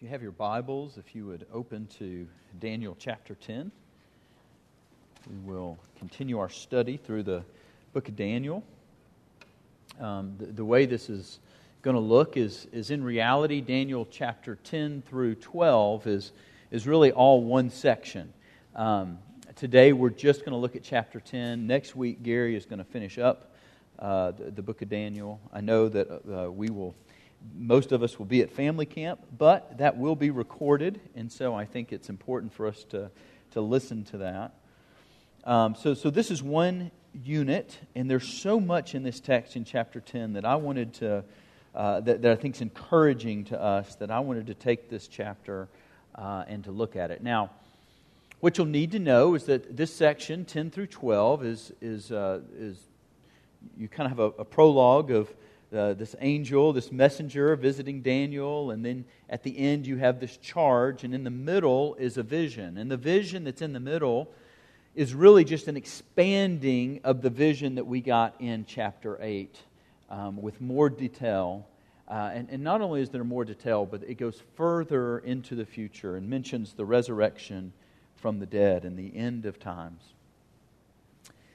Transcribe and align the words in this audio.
If 0.00 0.04
you 0.04 0.10
have 0.12 0.22
your 0.22 0.32
Bibles, 0.32 0.96
if 0.96 1.14
you 1.14 1.26
would 1.26 1.46
open 1.52 1.86
to 1.98 2.26
Daniel 2.58 2.96
chapter 2.98 3.34
10, 3.34 3.70
we 5.28 5.36
will 5.44 5.76
continue 5.98 6.38
our 6.38 6.48
study 6.48 6.96
through 6.96 7.24
the 7.24 7.44
book 7.92 8.08
of 8.08 8.16
Daniel. 8.16 8.64
Um, 10.00 10.36
the, 10.38 10.46
the, 10.46 10.64
way 10.64 10.86
this 10.86 11.10
is 11.10 11.38
going 11.82 11.96
to 11.96 12.00
look 12.00 12.38
is, 12.38 12.66
is 12.72 12.90
in 12.90 13.04
reality, 13.04 13.60
Daniel 13.60 14.08
chapter 14.10 14.56
10 14.64 15.02
through 15.02 15.34
12 15.34 16.06
is, 16.06 16.32
is 16.70 16.86
really 16.86 17.12
all 17.12 17.42
one 17.42 17.68
section. 17.68 18.32
Um, 18.74 19.18
today, 19.54 19.92
we're 19.92 20.08
just 20.08 20.46
going 20.46 20.52
to 20.52 20.56
look 20.56 20.76
at 20.76 20.82
chapter 20.82 21.20
10. 21.20 21.66
Next 21.66 21.94
week, 21.94 22.22
Gary 22.22 22.56
is 22.56 22.64
going 22.64 22.78
to 22.78 22.86
finish 22.86 23.18
up 23.18 23.52
uh, 23.98 24.30
the, 24.30 24.44
the, 24.44 24.62
book 24.62 24.80
of 24.80 24.88
Daniel. 24.88 25.38
I 25.52 25.60
know 25.60 25.90
that 25.90 26.08
uh, 26.10 26.50
we 26.50 26.70
will 26.70 26.94
most 27.56 27.92
of 27.92 28.02
us 28.02 28.18
will 28.18 28.26
be 28.26 28.42
at 28.42 28.50
family 28.50 28.86
camp, 28.86 29.20
but 29.36 29.78
that 29.78 29.96
will 29.96 30.16
be 30.16 30.30
recorded, 30.30 31.00
and 31.14 31.30
so 31.30 31.54
I 31.54 31.64
think 31.64 31.92
it's 31.92 32.08
important 32.08 32.52
for 32.52 32.66
us 32.66 32.84
to, 32.90 33.10
to 33.52 33.60
listen 33.60 34.04
to 34.04 34.18
that. 34.18 34.54
Um, 35.44 35.74
so, 35.74 35.94
so 35.94 36.10
this 36.10 36.30
is 36.30 36.42
one 36.42 36.90
unit, 37.24 37.78
and 37.94 38.10
there's 38.10 38.28
so 38.28 38.60
much 38.60 38.94
in 38.94 39.02
this 39.02 39.20
text 39.20 39.56
in 39.56 39.64
chapter 39.64 40.00
10 40.00 40.34
that 40.34 40.44
I 40.44 40.56
wanted 40.56 40.94
to, 40.94 41.24
uh, 41.74 42.00
that, 42.00 42.22
that 42.22 42.32
I 42.32 42.36
think 42.36 42.56
is 42.56 42.60
encouraging 42.60 43.44
to 43.44 43.60
us, 43.60 43.94
that 43.96 44.10
I 44.10 44.20
wanted 44.20 44.46
to 44.48 44.54
take 44.54 44.90
this 44.90 45.08
chapter 45.08 45.68
uh, 46.14 46.44
and 46.46 46.64
to 46.64 46.70
look 46.70 46.96
at 46.96 47.10
it. 47.10 47.22
Now, 47.22 47.50
what 48.40 48.56
you'll 48.56 48.66
need 48.66 48.92
to 48.92 48.98
know 48.98 49.34
is 49.34 49.44
that 49.44 49.76
this 49.76 49.94
section, 49.94 50.44
10 50.44 50.70
through 50.70 50.86
12, 50.86 51.44
is, 51.44 51.72
is, 51.80 52.12
uh, 52.12 52.40
is 52.58 52.78
you 53.76 53.88
kind 53.88 54.10
of 54.10 54.18
have 54.18 54.32
a, 54.38 54.42
a 54.42 54.44
prologue 54.44 55.10
of 55.10 55.32
uh, 55.76 55.94
this 55.94 56.16
angel, 56.20 56.72
this 56.72 56.90
messenger 56.90 57.54
visiting 57.56 58.02
Daniel, 58.02 58.70
and 58.70 58.84
then 58.84 59.04
at 59.28 59.42
the 59.42 59.56
end 59.56 59.86
you 59.86 59.96
have 59.96 60.20
this 60.20 60.36
charge, 60.36 61.04
and 61.04 61.14
in 61.14 61.24
the 61.24 61.30
middle 61.30 61.94
is 61.96 62.16
a 62.16 62.22
vision. 62.22 62.76
And 62.76 62.90
the 62.90 62.96
vision 62.96 63.44
that's 63.44 63.62
in 63.62 63.72
the 63.72 63.80
middle 63.80 64.32
is 64.94 65.14
really 65.14 65.44
just 65.44 65.68
an 65.68 65.76
expanding 65.76 67.00
of 67.04 67.22
the 67.22 67.30
vision 67.30 67.76
that 67.76 67.86
we 67.86 68.00
got 68.00 68.34
in 68.40 68.64
chapter 68.66 69.18
8 69.20 69.56
um, 70.10 70.42
with 70.42 70.60
more 70.60 70.90
detail. 70.90 71.66
Uh, 72.08 72.30
and, 72.34 72.48
and 72.50 72.64
not 72.64 72.80
only 72.80 73.00
is 73.00 73.10
there 73.10 73.22
more 73.22 73.44
detail, 73.44 73.86
but 73.86 74.02
it 74.02 74.14
goes 74.16 74.42
further 74.56 75.20
into 75.20 75.54
the 75.54 75.64
future 75.64 76.16
and 76.16 76.28
mentions 76.28 76.72
the 76.72 76.84
resurrection 76.84 77.72
from 78.16 78.40
the 78.40 78.46
dead 78.46 78.84
and 78.84 78.98
the 78.98 79.16
end 79.16 79.46
of 79.46 79.60
times. 79.60 80.02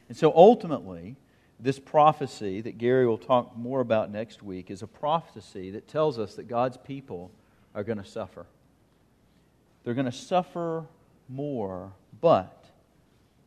And 0.08 0.18
so 0.18 0.32
ultimately, 0.34 1.18
this 1.60 1.80
prophecy 1.80 2.62
that 2.62 2.78
Gary 2.78 3.08
will 3.08 3.18
talk 3.18 3.56
more 3.58 3.80
about 3.80 4.12
next 4.12 4.44
week 4.44 4.70
is 4.70 4.82
a 4.82 4.88
prophecy 4.88 5.72
that 5.72 5.88
tells 5.88 6.20
us 6.20 6.36
that 6.36 6.48
God's 6.48 6.78
people 6.78 7.32
are 7.74 7.84
going 7.84 7.98
to 7.98 8.06
suffer. 8.06 8.46
They're 9.84 9.94
going 9.94 10.06
to 10.06 10.12
suffer 10.12 10.86
more, 11.30 11.94
but 12.20 12.66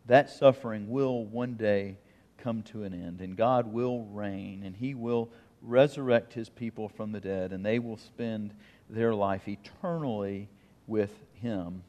that 0.06 0.30
suffering 0.30 0.88
will 0.88 1.24
one 1.24 1.54
day 1.54 1.96
come 2.38 2.62
to 2.62 2.84
an 2.84 2.94
end, 2.94 3.20
and 3.20 3.36
God 3.36 3.72
will 3.72 4.04
reign, 4.04 4.62
and 4.64 4.74
He 4.74 4.94
will 4.94 5.28
resurrect 5.60 6.32
His 6.32 6.48
people 6.48 6.88
from 6.88 7.12
the 7.12 7.20
dead, 7.20 7.52
and 7.52 7.64
they 7.64 7.78
will 7.78 7.96
spend 7.96 8.54
their 8.88 9.14
life 9.14 9.48
eternally 9.48 10.48
with 10.86 11.12
Him. 11.34 11.82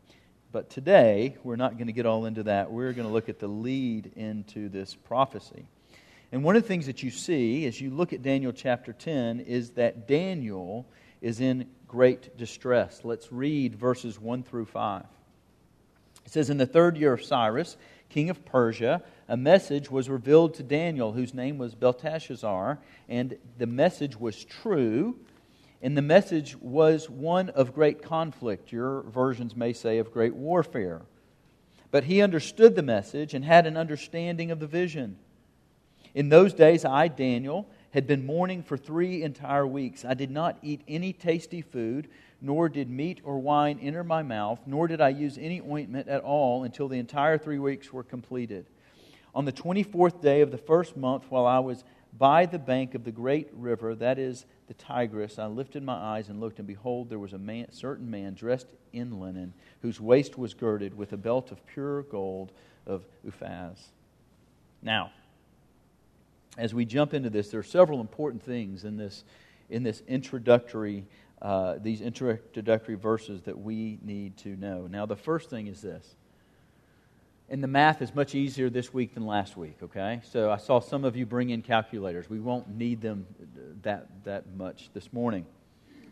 But 0.51 0.69
today, 0.69 1.37
we're 1.43 1.55
not 1.55 1.75
going 1.77 1.87
to 1.87 1.93
get 1.93 2.07
all 2.07 2.25
into 2.25 2.43
that. 2.43 2.71
We're 2.71 2.91
going 2.93 3.07
to 3.07 3.13
look 3.13 3.29
at 3.29 3.39
the 3.39 3.47
lead 3.47 4.11
into 4.15 4.67
this 4.67 4.95
prophecy. 4.95 5.67
And 6.31 6.43
one 6.43 6.55
of 6.55 6.61
the 6.61 6.67
things 6.67 6.85
that 6.85 7.01
you 7.01 7.09
see 7.09 7.65
as 7.65 7.81
you 7.81 7.89
look 7.89 8.13
at 8.13 8.21
Daniel 8.21 8.51
chapter 8.51 8.93
10 8.93 9.39
is 9.41 9.71
that 9.71 10.07
Daniel 10.07 10.85
is 11.21 11.41
in 11.41 11.67
great 11.87 12.37
distress. 12.37 13.01
Let's 13.03 13.31
read 13.31 13.75
verses 13.75 14.19
1 14.19 14.43
through 14.43 14.65
5. 14.65 15.05
It 16.25 16.31
says, 16.31 16.51
In 16.51 16.57
the 16.57 16.67
third 16.67 16.97
year 16.97 17.13
of 17.13 17.23
Cyrus, 17.23 17.77
king 18.09 18.29
of 18.29 18.45
Persia, 18.45 19.01
a 19.27 19.35
message 19.35 19.89
was 19.89 20.07
revealed 20.07 20.53
to 20.55 20.63
Daniel, 20.63 21.11
whose 21.11 21.33
name 21.33 21.57
was 21.57 21.73
Belteshazzar, 21.73 22.79
and 23.07 23.37
the 23.57 23.65
message 23.65 24.15
was 24.15 24.45
true, 24.45 25.17
and 25.81 25.97
the 25.97 26.03
message 26.03 26.55
was 26.57 27.09
one 27.09 27.49
of 27.49 27.73
great 27.73 28.03
conflict. 28.03 28.71
Your 28.71 29.01
versions 29.03 29.55
may 29.55 29.73
say 29.73 29.97
of 29.97 30.11
great 30.11 30.35
warfare. 30.35 31.01
But 31.89 32.03
he 32.03 32.21
understood 32.21 32.75
the 32.75 32.83
message 32.83 33.33
and 33.33 33.43
had 33.43 33.65
an 33.65 33.77
understanding 33.77 34.51
of 34.51 34.59
the 34.59 34.67
vision. 34.67 35.17
In 36.15 36.29
those 36.29 36.53
days, 36.53 36.85
I, 36.85 37.07
Daniel, 37.07 37.67
had 37.91 38.07
been 38.07 38.25
mourning 38.25 38.63
for 38.63 38.77
three 38.77 39.23
entire 39.23 39.65
weeks. 39.65 40.05
I 40.05 40.13
did 40.13 40.31
not 40.31 40.57
eat 40.61 40.81
any 40.87 41.13
tasty 41.13 41.61
food, 41.61 42.07
nor 42.41 42.69
did 42.69 42.89
meat 42.89 43.21
or 43.23 43.39
wine 43.39 43.79
enter 43.81 44.03
my 44.03 44.23
mouth, 44.23 44.59
nor 44.65 44.87
did 44.87 45.01
I 45.01 45.09
use 45.09 45.37
any 45.37 45.61
ointment 45.61 46.07
at 46.07 46.21
all 46.23 46.63
until 46.63 46.87
the 46.87 46.99
entire 46.99 47.37
three 47.37 47.59
weeks 47.59 47.91
were 47.91 48.03
completed. 48.03 48.65
On 49.35 49.45
the 49.45 49.51
24th 49.51 50.21
day 50.21 50.41
of 50.41 50.51
the 50.51 50.57
first 50.57 50.97
month, 50.97 51.25
while 51.29 51.45
I 51.45 51.59
was 51.59 51.83
by 52.17 52.45
the 52.45 52.59
bank 52.59 52.95
of 52.95 53.03
the 53.03 53.11
great 53.11 53.49
river, 53.53 53.93
that 53.95 54.17
is 54.17 54.45
the 54.67 54.73
Tigris, 54.73 55.37
I 55.37 55.45
lifted 55.45 55.83
my 55.83 55.93
eyes 55.93 56.29
and 56.29 56.39
looked, 56.39 56.59
and 56.59 56.67
behold, 56.67 57.09
there 57.09 57.19
was 57.19 57.33
a 57.33 57.37
man, 57.37 57.71
certain 57.71 58.09
man 58.09 58.33
dressed 58.33 58.67
in 58.93 59.19
linen, 59.19 59.53
whose 59.81 59.99
waist 59.99 60.37
was 60.37 60.53
girded 60.53 60.97
with 60.97 61.13
a 61.13 61.17
belt 61.17 61.51
of 61.51 61.65
pure 61.67 62.03
gold 62.03 62.51
of 62.87 63.03
Uphaz. 63.27 63.77
Now, 64.81 65.11
as 66.57 66.73
we 66.73 66.85
jump 66.85 67.13
into 67.13 67.29
this, 67.29 67.49
there 67.49 67.59
are 67.59 67.63
several 67.63 68.01
important 68.01 68.43
things 68.43 68.83
in 68.83 68.97
this, 68.97 69.23
in 69.69 69.83
this 69.83 70.01
introductory, 70.07 71.05
uh, 71.41 71.75
these 71.81 72.01
introductory 72.01 72.95
verses 72.95 73.41
that 73.43 73.57
we 73.57 73.99
need 74.01 74.37
to 74.37 74.55
know. 74.55 74.87
Now, 74.87 75.05
the 75.05 75.15
first 75.15 75.49
thing 75.49 75.67
is 75.67 75.81
this. 75.81 76.15
And 77.51 77.63
the 77.63 77.67
math 77.67 78.01
is 78.01 78.13
much 78.13 78.35
easier 78.35 78.69
this 78.69 78.93
week 78.93 79.15
than 79.15 79.25
last 79.25 79.57
week, 79.57 79.77
okay? 79.81 80.21
So 80.31 80.51
I 80.51 80.57
saw 80.57 80.79
some 80.79 81.03
of 81.03 81.15
you 81.15 81.25
bring 81.25 81.49
in 81.49 81.63
calculators. 81.63 82.29
We 82.29 82.39
won't 82.39 82.69
need 82.69 83.01
them 83.01 83.25
that, 83.81 84.07
that 84.25 84.55
much 84.55 84.89
this 84.93 85.11
morning. 85.11 85.47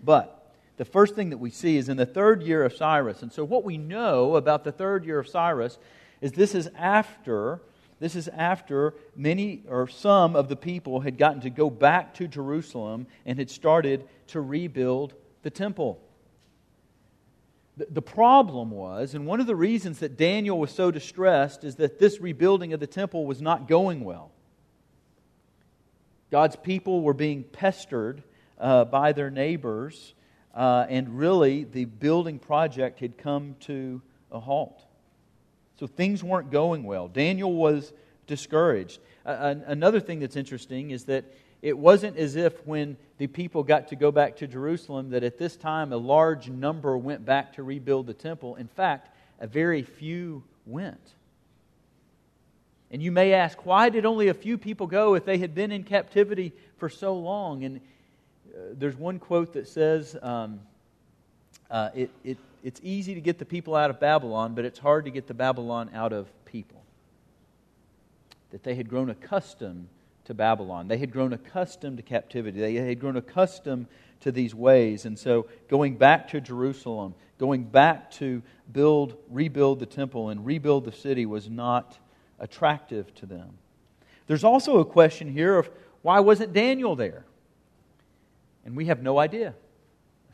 But 0.03 0.51
the 0.77 0.85
first 0.85 1.13
thing 1.13 1.29
that 1.29 1.37
we 1.37 1.51
see 1.51 1.77
is 1.77 1.89
in 1.89 1.97
the 1.97 2.07
third 2.07 2.41
year 2.41 2.63
of 2.63 2.73
Cyrus. 2.73 3.21
And 3.21 3.31
so 3.31 3.43
what 3.43 3.63
we 3.63 3.77
know 3.77 4.35
about 4.35 4.63
the 4.63 4.71
third 4.71 5.05
year 5.05 5.19
of 5.19 5.27
Cyrus 5.27 5.77
is 6.21 6.31
this 6.31 6.55
is 6.55 6.69
after 6.75 7.61
this 7.99 8.15
is 8.15 8.27
after 8.27 8.93
many 9.15 9.63
or 9.67 9.87
some 9.87 10.35
of 10.35 10.49
the 10.49 10.55
people 10.55 11.01
had 11.01 11.17
gotten 11.17 11.41
to 11.41 11.49
go 11.49 11.69
back 11.69 12.13
to 12.15 12.27
Jerusalem 12.27 13.07
and 13.25 13.39
had 13.39 13.49
started 13.49 14.07
to 14.27 14.41
rebuild 14.41 15.13
the 15.41 15.49
temple. 15.49 15.99
The 17.77 18.01
problem 18.01 18.71
was, 18.71 19.13
and 19.13 19.27
one 19.27 19.39
of 19.39 19.45
the 19.45 19.55
reasons 19.55 19.99
that 19.99 20.17
Daniel 20.17 20.57
was 20.59 20.71
so 20.71 20.89
distressed, 20.89 21.63
is 21.63 21.75
that 21.75 21.99
this 21.99 22.19
rebuilding 22.19 22.73
of 22.73 22.79
the 22.79 22.87
temple 22.87 23.27
was 23.27 23.39
not 23.39 23.67
going 23.67 24.03
well. 24.03 24.31
God's 26.31 26.55
people 26.55 27.01
were 27.01 27.13
being 27.13 27.43
pestered 27.43 28.23
uh, 28.59 28.85
by 28.85 29.11
their 29.11 29.29
neighbors, 29.29 30.15
uh, 30.55 30.87
and 30.89 31.19
really 31.19 31.65
the 31.65 31.85
building 31.85 32.39
project 32.39 32.99
had 32.99 33.15
come 33.15 33.55
to 33.61 34.01
a 34.31 34.39
halt. 34.39 34.86
So 35.79 35.87
things 35.87 36.23
weren't 36.23 36.51
going 36.51 36.83
well. 36.83 37.07
Daniel 37.07 37.53
was 37.53 37.93
discouraged. 38.25 38.99
Uh, 39.25 39.55
another 39.65 39.99
thing 39.99 40.19
that's 40.19 40.35
interesting 40.35 40.91
is 40.91 41.05
that 41.05 41.25
it 41.61 41.77
wasn't 41.77 42.17
as 42.17 42.35
if 42.35 42.65
when 42.65 42.97
the 43.17 43.27
people 43.27 43.63
got 43.63 43.87
to 43.89 43.95
go 43.95 44.11
back 44.11 44.37
to 44.37 44.47
Jerusalem 44.47 45.09
that 45.11 45.23
at 45.23 45.37
this 45.37 45.55
time 45.55 45.91
a 45.91 45.97
large 45.97 46.49
number 46.49 46.97
went 46.97 47.25
back 47.25 47.53
to 47.53 47.63
rebuild 47.63 48.07
the 48.07 48.13
temple. 48.13 48.55
In 48.55 48.67
fact, 48.67 49.09
a 49.39 49.47
very 49.47 49.83
few 49.83 50.43
went. 50.65 51.13
And 52.89 53.01
you 53.01 53.11
may 53.11 53.33
ask, 53.33 53.65
why 53.65 53.89
did 53.89 54.05
only 54.05 54.29
a 54.29 54.33
few 54.33 54.57
people 54.57 54.87
go 54.87 55.15
if 55.15 55.25
they 55.25 55.37
had 55.37 55.53
been 55.53 55.71
in 55.71 55.83
captivity 55.83 56.53
for 56.77 56.89
so 56.89 57.15
long? 57.15 57.63
And 57.63 57.77
uh, 57.77 58.59
there's 58.73 58.95
one 58.95 59.19
quote 59.19 59.53
that 59.53 59.67
says, 59.67 60.15
um, 60.21 60.61
uh, 61.69 61.89
it, 61.93 62.09
it, 62.23 62.37
it's 62.63 62.79
easy 62.83 63.13
to 63.15 63.21
get 63.21 63.39
the 63.39 63.45
people 63.45 63.75
out 63.75 63.89
of 63.89 63.99
Babylon, 63.99 64.55
but 64.55 64.65
it's 64.65 64.79
hard 64.79 65.05
to 65.05 65.11
get 65.11 65.27
the 65.27 65.33
Babylon 65.33 65.89
out 65.93 66.13
of 66.13 66.27
people. 66.45 66.83
That 68.51 68.63
they 68.63 68.75
had 68.75 68.89
grown 68.89 69.09
accustomed 69.09 69.87
to 70.25 70.33
Babylon. 70.33 70.87
They 70.87 70.97
had 70.97 71.11
grown 71.11 71.33
accustomed 71.33 71.97
to 71.97 72.03
captivity. 72.03 72.59
They 72.59 72.75
had 72.75 72.99
grown 72.99 73.15
accustomed 73.17 73.87
to 74.21 74.31
these 74.31 74.53
ways. 74.53 75.05
And 75.05 75.17
so 75.17 75.47
going 75.69 75.95
back 75.95 76.27
to 76.29 76.41
Jerusalem, 76.41 77.13
going 77.37 77.63
back 77.63 78.11
to 78.11 78.41
build, 78.71 79.17
rebuild 79.29 79.79
the 79.79 79.85
temple 79.85 80.29
and 80.29 80.45
rebuild 80.45 80.85
the 80.85 80.91
city 80.91 81.25
was 81.25 81.49
not 81.49 81.97
attractive 82.39 83.13
to 83.15 83.25
them. 83.25 83.57
There's 84.27 84.43
also 84.43 84.79
a 84.79 84.85
question 84.85 85.31
here 85.31 85.57
of 85.57 85.69
why 86.01 86.19
wasn't 86.19 86.53
Daniel 86.53 86.95
there? 86.95 87.25
And 88.65 88.75
we 88.75 88.85
have 88.85 89.01
no 89.01 89.17
idea. 89.17 89.53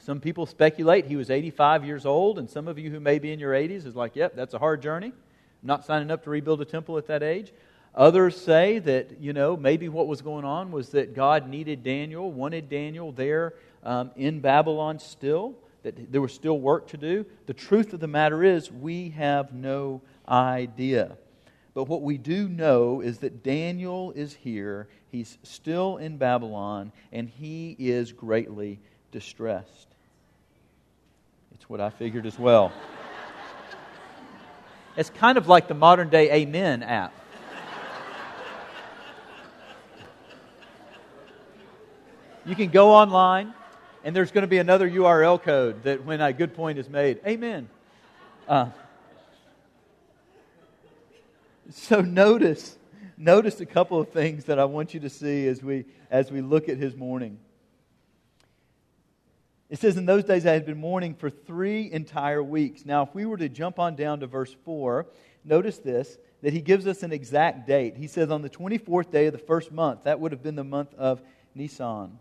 Some 0.03 0.19
people 0.19 0.45
speculate 0.45 1.05
he 1.05 1.15
was 1.15 1.29
85 1.29 1.85
years 1.85 2.05
old, 2.05 2.37
and 2.37 2.49
some 2.49 2.67
of 2.67 2.77
you 2.77 2.91
who 2.91 2.99
may 2.99 3.19
be 3.19 3.31
in 3.31 3.39
your 3.39 3.53
80s 3.53 3.85
is 3.85 3.95
like, 3.95 4.17
yep, 4.17 4.35
that's 4.35 4.53
a 4.53 4.59
hard 4.59 4.81
journey. 4.81 5.07
I'm 5.07 5.13
not 5.67 5.85
signing 5.85 6.11
up 6.11 6.25
to 6.25 6.29
rebuild 6.29 6.59
a 6.59 6.65
temple 6.65 6.97
at 6.97 7.07
that 7.07 7.23
age. 7.23 7.53
Others 7.95 8.35
say 8.35 8.79
that, 8.79 9.21
you 9.21 9.31
know, 9.31 9.55
maybe 9.55 9.87
what 9.87 10.07
was 10.07 10.21
going 10.21 10.43
on 10.43 10.71
was 10.71 10.89
that 10.89 11.15
God 11.15 11.47
needed 11.47 11.83
Daniel, 11.83 12.29
wanted 12.29 12.67
Daniel 12.67 13.13
there 13.13 13.53
um, 13.83 14.11
in 14.17 14.41
Babylon 14.41 14.99
still, 14.99 15.55
that 15.83 16.11
there 16.11 16.21
was 16.21 16.33
still 16.33 16.59
work 16.59 16.89
to 16.89 16.97
do. 16.97 17.25
The 17.45 17.53
truth 17.53 17.93
of 17.93 18.01
the 18.01 18.07
matter 18.07 18.43
is, 18.43 18.69
we 18.69 19.11
have 19.11 19.53
no 19.53 20.01
idea. 20.27 21.15
But 21.73 21.85
what 21.85 22.01
we 22.01 22.17
do 22.17 22.49
know 22.49 22.99
is 22.99 23.19
that 23.19 23.41
Daniel 23.41 24.11
is 24.11 24.33
here. 24.33 24.89
He's 25.09 25.37
still 25.43 25.95
in 25.95 26.17
Babylon, 26.17 26.91
and 27.13 27.29
he 27.29 27.77
is 27.79 28.11
greatly 28.11 28.81
distressed. 29.13 29.92
It's 31.63 31.69
what 31.69 31.79
I 31.79 31.91
figured 31.91 32.25
as 32.25 32.37
well. 32.37 32.73
it's 34.97 35.09
kind 35.09 35.37
of 35.37 35.47
like 35.47 35.69
the 35.69 35.73
modern 35.73 36.09
day 36.09 36.29
Amen 36.29 36.83
app. 36.83 37.13
You 42.45 42.53
can 42.53 42.69
go 42.69 42.91
online, 42.91 43.53
and 44.03 44.13
there's 44.13 44.31
going 44.31 44.41
to 44.41 44.47
be 44.49 44.57
another 44.57 44.89
URL 44.89 45.41
code 45.41 45.83
that 45.83 46.03
when 46.03 46.19
a 46.19 46.33
good 46.33 46.53
point 46.53 46.79
is 46.79 46.89
made, 46.89 47.21
Amen. 47.25 47.69
Uh, 48.45 48.65
so 51.71 52.01
notice, 52.01 52.77
notice 53.15 53.61
a 53.61 53.65
couple 53.65 54.01
of 54.01 54.09
things 54.09 54.43
that 54.45 54.59
I 54.59 54.65
want 54.65 54.93
you 54.93 54.99
to 54.99 55.09
see 55.09 55.47
as 55.47 55.63
we 55.63 55.85
as 56.11 56.29
we 56.29 56.41
look 56.41 56.67
at 56.67 56.75
his 56.75 56.93
mourning. 56.93 57.39
It 59.73 59.79
says, 59.79 59.97
In 59.97 60.05
those 60.05 60.23
days 60.23 60.45
I 60.45 60.53
had 60.53 60.67
been 60.67 60.77
mourning 60.77 61.15
for 61.15 61.31
three 61.31 61.91
entire 61.91 62.43
weeks. 62.43 62.85
Now, 62.85 63.01
if 63.01 63.15
we 63.15 63.25
were 63.25 63.37
to 63.37 63.49
jump 63.49 63.79
on 63.79 63.95
down 63.95 64.19
to 64.19 64.27
verse 64.27 64.55
4, 64.65 65.07
notice 65.43 65.79
this 65.79 66.19
that 66.43 66.53
he 66.53 66.61
gives 66.61 66.85
us 66.85 67.01
an 67.01 67.11
exact 67.11 67.65
date. 67.65 67.97
He 67.97 68.05
says, 68.05 68.29
On 68.29 68.43
the 68.43 68.51
24th 68.51 69.09
day 69.09 69.25
of 69.25 69.33
the 69.33 69.39
first 69.39 69.71
month, 69.71 70.03
that 70.03 70.19
would 70.19 70.31
have 70.31 70.43
been 70.43 70.55
the 70.55 70.63
month 70.63 70.93
of 70.93 71.23
Nisan 71.55 72.19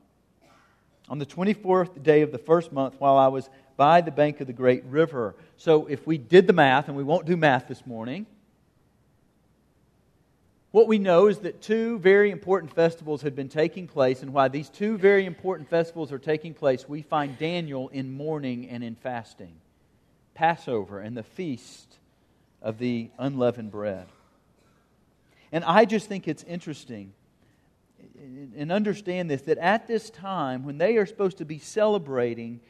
on 1.11 1.19
the 1.19 1.27
24th 1.27 2.03
day 2.03 2.23
of 2.23 2.33
the 2.33 2.39
first 2.39 2.73
month 2.73 2.95
while 2.99 3.19
I 3.19 3.29
was 3.29 3.51
by 3.77 4.01
the 4.01 4.11
bank 4.11 4.41
of 4.41 4.47
the 4.47 4.55
great 4.55 4.83
river. 4.85 5.35
So 5.59 5.85
if 5.89 6.07
we 6.07 6.17
did 6.17 6.47
the 6.47 6.55
math, 6.55 6.89
and 6.89 6.97
we 6.97 7.03
won't 7.03 7.27
do 7.27 7.37
math 7.37 7.69
this 7.69 7.85
morning, 7.85 8.25
what 10.73 10.89
we 10.89 10.99
know 10.99 11.29
is 11.29 11.39
that 11.41 11.63
two 11.63 11.99
very 11.99 12.31
important 12.31 12.75
festivals 12.75 13.23
had 13.23 13.37
been 13.37 13.49
taking 13.49 13.87
place, 13.87 14.23
and 14.23 14.33
why 14.33 14.49
these 14.49 14.69
two 14.69 14.99
very 14.99 15.27
important 15.27 15.69
festivals 15.69 16.11
are 16.11 16.19
taking 16.19 16.55
place, 16.55 16.89
we 16.89 17.03
find 17.03 17.39
Daniel 17.39 17.89
in 17.89 18.13
mourning 18.13 18.69
and 18.69 18.83
in 18.83 18.95
fasting 18.97 19.55
Passover 20.35 20.99
and 20.99 21.17
the 21.17 21.23
feast 21.23 21.99
of 22.63 22.79
the 22.79 23.11
unleavened 23.19 23.71
bread. 23.71 24.07
And 25.53 25.63
I 25.65 25.85
just 25.85 26.09
think 26.09 26.27
it's 26.27 26.43
interesting 26.45 27.13
and 28.57 28.73
understand 28.73 29.31
this 29.31 29.43
that 29.43 29.59
at 29.59 29.87
this 29.87 30.09
time, 30.09 30.65
when 30.65 30.79
they 30.79 30.97
are 30.97 31.07
supposed 31.07 31.39
to 31.39 31.45
be 31.45 31.59
celebrating 31.59 32.61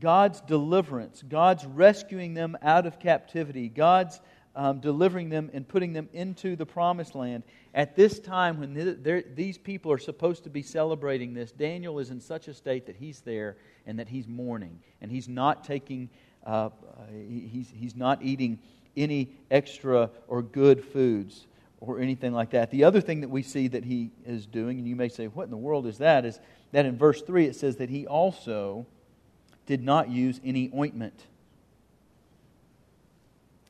God's 0.00 0.40
deliverance, 0.40 1.22
God's 1.28 1.66
rescuing 1.66 2.34
them 2.34 2.56
out 2.62 2.86
of 2.86 2.98
captivity, 2.98 3.68
God's 3.68 4.20
um, 4.56 4.80
delivering 4.80 5.28
them 5.28 5.50
and 5.52 5.68
putting 5.68 5.92
them 5.92 6.08
into 6.12 6.56
the 6.56 6.66
promised 6.66 7.14
land, 7.14 7.44
at 7.74 7.94
this 7.94 8.18
time 8.18 8.58
when 8.58 9.28
these 9.34 9.58
people 9.58 9.92
are 9.92 9.98
supposed 9.98 10.44
to 10.44 10.50
be 10.50 10.62
celebrating 10.62 11.34
this, 11.34 11.52
Daniel 11.52 11.98
is 11.98 12.10
in 12.10 12.20
such 12.20 12.48
a 12.48 12.54
state 12.54 12.86
that 12.86 12.96
he's 12.96 13.20
there 13.20 13.56
and 13.86 13.98
that 13.98 14.08
he's 14.08 14.26
mourning. 14.26 14.80
And 15.02 15.10
he's 15.10 15.28
not 15.28 15.62
taking, 15.62 16.08
uh, 16.44 16.70
he's, 17.28 17.70
he's 17.70 17.94
not 17.94 18.22
eating 18.22 18.58
any 18.96 19.28
extra 19.50 20.10
or 20.26 20.40
good 20.40 20.82
foods 20.82 21.46
or 21.80 22.00
anything 22.00 22.32
like 22.32 22.50
that. 22.50 22.70
The 22.70 22.84
other 22.84 23.02
thing 23.02 23.20
that 23.20 23.28
we 23.28 23.42
see 23.42 23.68
that 23.68 23.84
he 23.84 24.10
is 24.24 24.46
doing, 24.46 24.78
and 24.78 24.88
you 24.88 24.96
may 24.96 25.10
say, 25.10 25.26
What 25.26 25.44
in 25.44 25.50
the 25.50 25.56
world 25.58 25.86
is 25.86 25.98
that? 25.98 26.24
is 26.24 26.40
that 26.72 26.86
in 26.86 26.96
verse 26.96 27.20
3 27.20 27.44
it 27.44 27.56
says 27.56 27.76
that 27.76 27.90
he 27.90 28.06
also 28.06 28.86
did 29.66 29.82
not 29.82 30.08
use 30.08 30.40
any 30.42 30.70
ointment. 30.74 31.26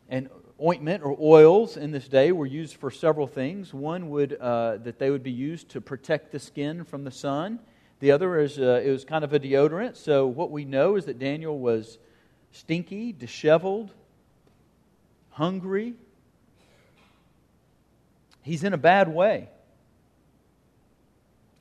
And 0.09 0.31
ointment 0.63 1.03
or 1.03 1.17
oils 1.21 1.77
in 1.77 1.91
this 1.91 2.09
day 2.09 2.33
were 2.33 2.47
used 2.47 2.77
for 2.77 2.91
several 2.91 3.27
things. 3.27 3.75
One 3.75 4.11
would 4.11 4.35
uh, 4.35 4.79
that 4.79 4.99
they 4.99 5.11
would 5.11 5.23
be 5.23 5.33
used 5.33 5.69
to 5.71 5.81
protect 5.81 6.33
the 6.33 6.39
skin 6.39 6.85
from 6.85 7.05
the 7.05 7.11
sun. 7.11 7.59
The 8.01 8.13
other 8.13 8.39
is 8.39 8.59
uh, 8.59 8.83
it 8.85 8.91
was 8.91 9.05
kind 9.05 9.25
of 9.25 9.33
a 9.33 9.41
deodorant. 9.41 9.97
So 9.97 10.27
what 10.27 10.51
we 10.51 10.65
know 10.65 10.97
is 10.97 11.07
that 11.07 11.19
Daniel 11.19 11.59
was 11.59 11.99
stinky, 12.53 13.13
disheveled, 13.13 13.93
hungry, 15.31 15.95
He's 18.47 18.63
in 18.63 18.73
a 18.73 18.79
bad 18.79 19.09
way. 19.09 19.49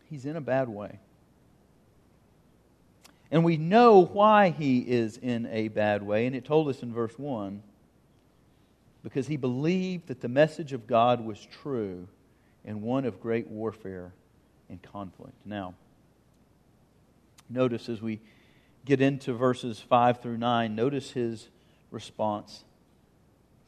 He's 0.07 0.27
in 0.27 0.35
a 0.35 0.41
bad 0.41 0.69
way. 0.69 0.99
And 3.31 3.43
we 3.43 3.57
know 3.57 4.05
why 4.05 4.51
he 4.51 4.81
is 4.81 5.17
in 5.17 5.47
a 5.47 5.69
bad 5.69 6.03
way, 6.03 6.27
and 6.27 6.35
it 6.35 6.45
told 6.45 6.69
us 6.69 6.83
in 6.83 6.93
verse 6.93 7.17
1 7.17 7.63
because 9.05 9.27
he 9.27 9.37
believed 9.37 10.07
that 10.07 10.21
the 10.21 10.27
message 10.27 10.73
of 10.73 10.87
God 10.87 11.23
was 11.23 11.47
true 11.61 12.07
and 12.65 12.81
one 12.81 13.05
of 13.05 13.21
great 13.21 13.45
warfare 13.45 14.11
and 14.67 14.81
conflict. 14.81 15.35
Now, 15.45 15.75
notice 17.47 17.87
as 17.87 18.01
we 18.01 18.19
get 18.83 19.01
into 19.01 19.33
verses 19.33 19.79
5 19.79 20.23
through 20.23 20.37
9, 20.37 20.73
notice 20.73 21.11
his 21.11 21.49
response. 21.91 22.63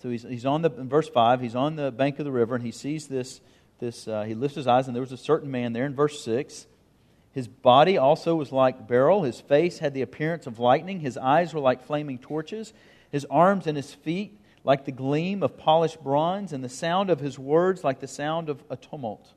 So 0.01 0.09
he's, 0.09 0.23
he's 0.23 0.47
on 0.47 0.63
the, 0.63 0.71
in 0.71 0.89
verse 0.89 1.07
5, 1.07 1.39
he's 1.39 1.55
on 1.55 1.75
the 1.75 1.91
bank 1.91 2.17
of 2.17 2.25
the 2.25 2.31
river 2.31 2.55
and 2.55 2.63
he 2.63 2.71
sees 2.71 3.05
this, 3.05 3.39
this 3.77 4.07
uh, 4.07 4.23
he 4.23 4.33
lifts 4.33 4.55
his 4.55 4.65
eyes 4.65 4.87
and 4.87 4.95
there 4.95 5.03
was 5.03 5.11
a 5.11 5.17
certain 5.17 5.51
man 5.51 5.71
there 5.71 5.85
in 5.85 5.93
verse 5.93 6.23
6. 6.23 6.65
His 7.31 7.47
body 7.47 7.99
also 7.99 8.33
was 8.33 8.51
like 8.51 8.87
beryl. 8.87 9.21
His 9.21 9.39
face 9.39 9.77
had 9.77 9.93
the 9.93 10.01
appearance 10.01 10.47
of 10.47 10.57
lightning. 10.57 11.01
His 11.01 11.15
eyes 11.15 11.53
were 11.53 11.59
like 11.59 11.85
flaming 11.85 12.17
torches. 12.17 12.73
His 13.11 13.23
arms 13.29 13.67
and 13.67 13.77
his 13.77 13.93
feet 13.93 14.39
like 14.63 14.85
the 14.85 14.91
gleam 14.91 15.43
of 15.43 15.57
polished 15.57 16.03
bronze, 16.03 16.53
and 16.53 16.63
the 16.63 16.69
sound 16.69 17.09
of 17.09 17.19
his 17.19 17.39
words 17.39 17.83
like 17.83 17.99
the 17.99 18.07
sound 18.07 18.49
of 18.49 18.63
a 18.69 18.75
tumult. 18.75 19.33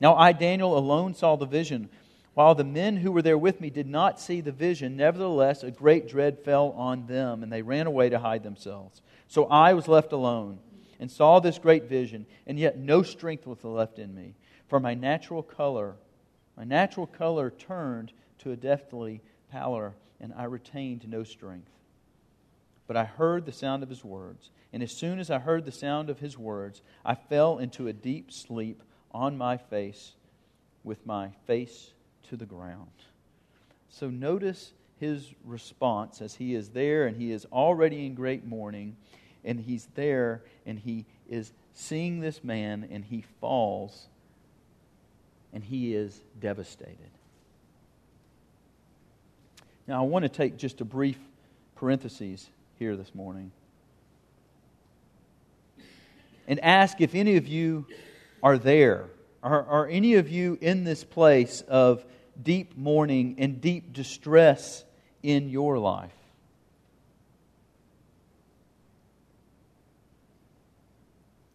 Now 0.00 0.14
I, 0.16 0.32
Daniel, 0.32 0.76
alone 0.76 1.14
saw 1.14 1.36
the 1.36 1.46
vision. 1.46 1.88
While 2.34 2.54
the 2.54 2.64
men 2.64 2.96
who 2.96 3.12
were 3.12 3.22
there 3.22 3.36
with 3.36 3.60
me 3.60 3.68
did 3.70 3.86
not 3.86 4.18
see 4.18 4.40
the 4.40 4.52
vision, 4.52 4.96
nevertheless 4.96 5.62
a 5.62 5.70
great 5.70 6.08
dread 6.08 6.38
fell 6.38 6.70
on 6.70 7.06
them, 7.06 7.42
and 7.42 7.52
they 7.52 7.62
ran 7.62 7.86
away 7.86 8.08
to 8.08 8.18
hide 8.18 8.42
themselves. 8.42 9.02
So 9.28 9.44
I 9.46 9.74
was 9.74 9.88
left 9.88 10.12
alone 10.12 10.58
and 10.98 11.10
saw 11.10 11.40
this 11.40 11.58
great 11.58 11.84
vision, 11.84 12.26
and 12.46 12.58
yet 12.58 12.78
no 12.78 13.02
strength 13.02 13.46
was 13.46 13.62
left 13.64 13.98
in 13.98 14.14
me. 14.14 14.34
For 14.68 14.80
my 14.80 14.94
natural 14.94 15.42
color, 15.42 15.96
my 16.56 16.64
natural 16.64 17.06
color 17.06 17.50
turned 17.50 18.12
to 18.38 18.52
a 18.52 18.56
deathly 18.56 19.20
pallor, 19.50 19.94
and 20.20 20.32
I 20.36 20.44
retained 20.44 21.08
no 21.08 21.24
strength. 21.24 21.70
But 22.86 22.96
I 22.96 23.04
heard 23.04 23.46
the 23.46 23.52
sound 23.52 23.82
of 23.82 23.88
his 23.88 24.04
words, 24.04 24.50
and 24.72 24.82
as 24.82 24.92
soon 24.92 25.18
as 25.18 25.30
I 25.30 25.38
heard 25.38 25.64
the 25.64 25.72
sound 25.72 26.10
of 26.10 26.18
his 26.18 26.36
words, 26.36 26.82
I 27.04 27.14
fell 27.14 27.58
into 27.58 27.88
a 27.88 27.92
deep 27.92 28.32
sleep 28.32 28.82
on 29.12 29.38
my 29.38 29.56
face, 29.56 30.12
with 30.84 31.06
my 31.06 31.30
face 31.46 31.92
to 32.28 32.36
the 32.36 32.46
ground. 32.46 32.90
So 33.88 34.10
notice 34.10 34.72
his 34.98 35.28
response 35.44 36.22
as 36.22 36.34
he 36.34 36.54
is 36.54 36.70
there 36.70 37.06
and 37.06 37.16
he 37.16 37.32
is 37.32 37.44
already 37.52 38.06
in 38.06 38.14
great 38.14 38.46
mourning 38.46 38.96
and 39.44 39.60
he's 39.60 39.88
there 39.94 40.42
and 40.64 40.78
he 40.78 41.04
is 41.28 41.52
seeing 41.74 42.20
this 42.20 42.42
man 42.44 42.88
and 42.90 43.04
he 43.04 43.24
falls 43.40 44.06
and 45.52 45.62
he 45.62 45.94
is 45.94 46.20
devastated. 46.40 46.96
Now, 49.86 50.02
I 50.02 50.06
want 50.06 50.22
to 50.22 50.28
take 50.28 50.56
just 50.56 50.80
a 50.80 50.84
brief 50.84 51.18
parenthesis 51.74 52.48
here 52.82 52.96
this 52.96 53.14
morning 53.14 53.52
and 56.48 56.58
ask 56.64 57.00
if 57.00 57.14
any 57.14 57.36
of 57.36 57.46
you 57.46 57.86
are 58.42 58.58
there. 58.58 59.04
Are, 59.40 59.64
are 59.64 59.86
any 59.86 60.14
of 60.14 60.28
you 60.28 60.58
in 60.60 60.82
this 60.82 61.04
place 61.04 61.60
of 61.68 62.04
deep 62.42 62.76
mourning 62.76 63.36
and 63.38 63.60
deep 63.60 63.92
distress 63.92 64.82
in 65.22 65.48
your 65.48 65.78
life? 65.78 66.10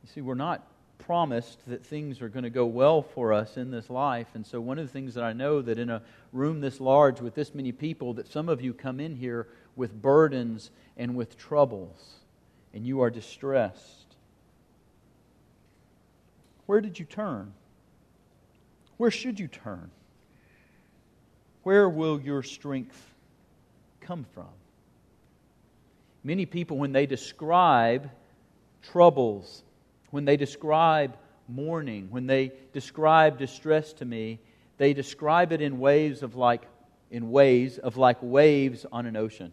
You 0.05 0.09
see, 0.15 0.21
we're 0.21 0.35
not 0.35 0.65
promised 0.99 1.59
that 1.67 1.85
things 1.85 2.21
are 2.21 2.29
going 2.29 2.43
to 2.43 2.49
go 2.49 2.65
well 2.65 3.01
for 3.01 3.33
us 3.33 3.57
in 3.57 3.69
this 3.69 3.89
life. 3.89 4.27
And 4.33 4.47
so, 4.47 4.61
one 4.61 4.79
of 4.79 4.87
the 4.87 4.93
things 4.93 5.13
that 5.15 5.25
I 5.25 5.33
know 5.33 5.61
that 5.61 5.77
in 5.77 5.89
a 5.89 6.01
room 6.31 6.61
this 6.61 6.79
large 6.79 7.19
with 7.19 7.35
this 7.35 7.53
many 7.53 7.73
people, 7.73 8.13
that 8.13 8.31
some 8.31 8.47
of 8.47 8.61
you 8.61 8.73
come 8.73 9.01
in 9.01 9.17
here 9.17 9.47
with 9.77 10.01
burdens 10.01 10.71
and 10.97 11.15
with 11.15 11.37
troubles, 11.37 11.97
and 12.73 12.85
you 12.85 13.01
are 13.01 13.09
distressed. 13.09 14.15
Where 16.65 16.81
did 16.81 16.99
you 16.99 17.05
turn? 17.05 17.53
Where 18.97 19.11
should 19.11 19.39
you 19.39 19.47
turn? 19.47 19.89
Where 21.63 21.87
will 21.87 22.19
your 22.19 22.43
strength 22.43 23.01
come 24.01 24.25
from? 24.33 24.49
Many 26.23 26.45
people, 26.45 26.77
when 26.77 26.91
they 26.91 27.05
describe 27.05 28.09
troubles 28.91 29.63
when 30.11 30.25
they 30.25 30.37
describe 30.37 31.17
mourning, 31.47 32.07
when 32.09 32.27
they 32.27 32.51
describe 32.73 33.37
distress 33.37 33.93
to 33.93 34.05
me, 34.05 34.39
they 34.77 34.93
describe 34.93 35.51
it 35.51 35.61
in 35.61 35.79
waves 35.79 36.23
of 36.23 36.35
like 36.35 36.63
in 37.09 37.31
ways 37.31 37.77
of 37.77 37.97
like 37.97 38.17
waves 38.21 38.85
on 38.91 39.05
an 39.05 39.15
ocean. 39.15 39.51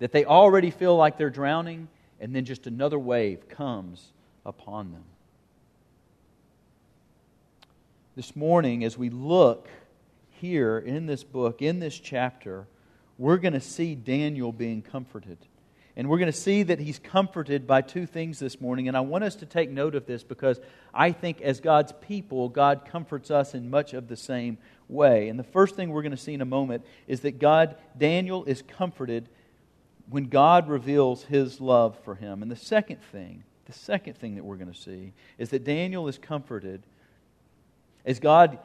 That 0.00 0.12
they 0.12 0.24
already 0.24 0.70
feel 0.70 0.96
like 0.96 1.16
they're 1.16 1.30
drowning, 1.30 1.88
and 2.18 2.34
then 2.34 2.44
just 2.44 2.66
another 2.66 2.98
wave 2.98 3.48
comes 3.48 4.12
upon 4.44 4.92
them. 4.92 5.04
This 8.16 8.34
morning, 8.34 8.82
as 8.82 8.98
we 8.98 9.08
look 9.08 9.68
here 10.30 10.78
in 10.78 11.06
this 11.06 11.22
book, 11.22 11.62
in 11.62 11.78
this 11.78 11.98
chapter, 11.98 12.66
we're 13.18 13.36
going 13.36 13.52
to 13.52 13.60
see 13.60 13.94
Daniel 13.94 14.52
being 14.52 14.82
comforted. 14.82 15.38
And 15.96 16.08
we're 16.08 16.18
going 16.18 16.32
to 16.32 16.38
see 16.38 16.62
that 16.62 16.78
he's 16.78 16.98
comforted 16.98 17.66
by 17.66 17.82
two 17.82 18.06
things 18.06 18.38
this 18.38 18.60
morning. 18.60 18.88
And 18.88 18.96
I 18.96 19.00
want 19.00 19.24
us 19.24 19.36
to 19.36 19.46
take 19.46 19.68
note 19.70 19.94
of 19.94 20.06
this 20.06 20.22
because 20.22 20.58
I 20.94 21.12
think 21.12 21.42
as 21.42 21.60
God's 21.60 21.92
people, 22.00 22.48
God 22.48 22.86
comforts 22.90 23.30
us 23.30 23.54
in 23.54 23.68
much 23.68 23.92
of 23.92 24.08
the 24.08 24.16
same 24.16 24.56
way. 24.88 25.28
And 25.28 25.38
the 25.38 25.44
first 25.44 25.76
thing 25.76 25.90
we're 25.90 26.02
going 26.02 26.12
to 26.12 26.16
see 26.16 26.32
in 26.32 26.40
a 26.40 26.46
moment 26.46 26.86
is 27.06 27.20
that 27.20 27.38
God, 27.38 27.76
Daniel, 27.98 28.44
is 28.44 28.62
comforted 28.62 29.28
when 30.10 30.24
God 30.24 30.68
reveals 30.68 31.24
his 31.24 31.60
love 31.60 31.98
for 32.04 32.16
him. 32.16 32.42
And 32.42 32.50
the 32.50 32.56
second 32.56 33.00
thing, 33.12 33.44
the 33.66 33.72
second 33.72 34.18
thing 34.18 34.34
that 34.34 34.44
we're 34.44 34.56
going 34.56 34.72
to 34.72 34.78
see 34.78 35.12
is 35.38 35.50
that 35.50 35.64
Daniel 35.64 36.08
is 36.08 36.18
comforted 36.18 36.82
as 38.04 38.18
God 38.18 38.58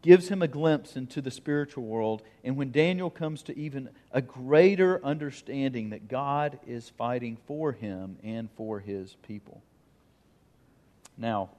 gives 0.00 0.28
him 0.28 0.42
a 0.42 0.48
glimpse 0.48 0.96
into 0.96 1.20
the 1.20 1.30
spiritual 1.30 1.84
world, 1.84 2.22
and 2.42 2.56
when 2.56 2.72
Daniel 2.72 3.10
comes 3.10 3.42
to 3.42 3.58
even 3.58 3.88
a 4.10 4.22
greater 4.22 5.04
understanding 5.04 5.90
that 5.90 6.08
God 6.08 6.58
is 6.66 6.88
fighting 6.90 7.36
for 7.46 7.72
him 7.72 8.16
and 8.22 8.48
for 8.56 8.80
his 8.80 9.16
people. 9.26 9.62
Now, 11.18 11.50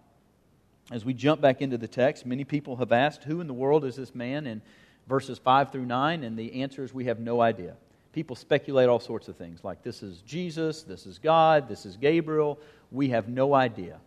as 0.91 1.05
we 1.05 1.13
jump 1.13 1.41
back 1.41 1.61
into 1.61 1.77
the 1.77 1.87
text, 1.87 2.25
many 2.25 2.43
people 2.43 2.77
have 2.77 2.91
asked, 2.91 3.23
Who 3.23 3.39
in 3.39 3.47
the 3.47 3.53
world 3.53 3.85
is 3.85 3.95
this 3.95 4.13
man? 4.13 4.47
in 4.47 4.61
verses 5.07 5.37
5 5.37 5.71
through 5.71 5.85
9, 5.85 6.23
and 6.23 6.37
the 6.37 6.61
answer 6.61 6.83
is 6.83 6.93
we 6.93 7.05
have 7.05 7.19
no 7.19 7.41
idea. 7.41 7.75
People 8.13 8.35
speculate 8.35 8.87
all 8.87 8.99
sorts 8.99 9.27
of 9.27 9.35
things, 9.35 9.63
like 9.63 9.83
this 9.83 10.03
is 10.03 10.21
Jesus, 10.21 10.83
this 10.83 11.05
is 11.05 11.17
God, 11.17 11.67
this 11.67 11.85
is 11.85 11.97
Gabriel. 11.97 12.59
We 12.91 13.09
have 13.09 13.27
no 13.27 13.55
idea. 13.55 13.97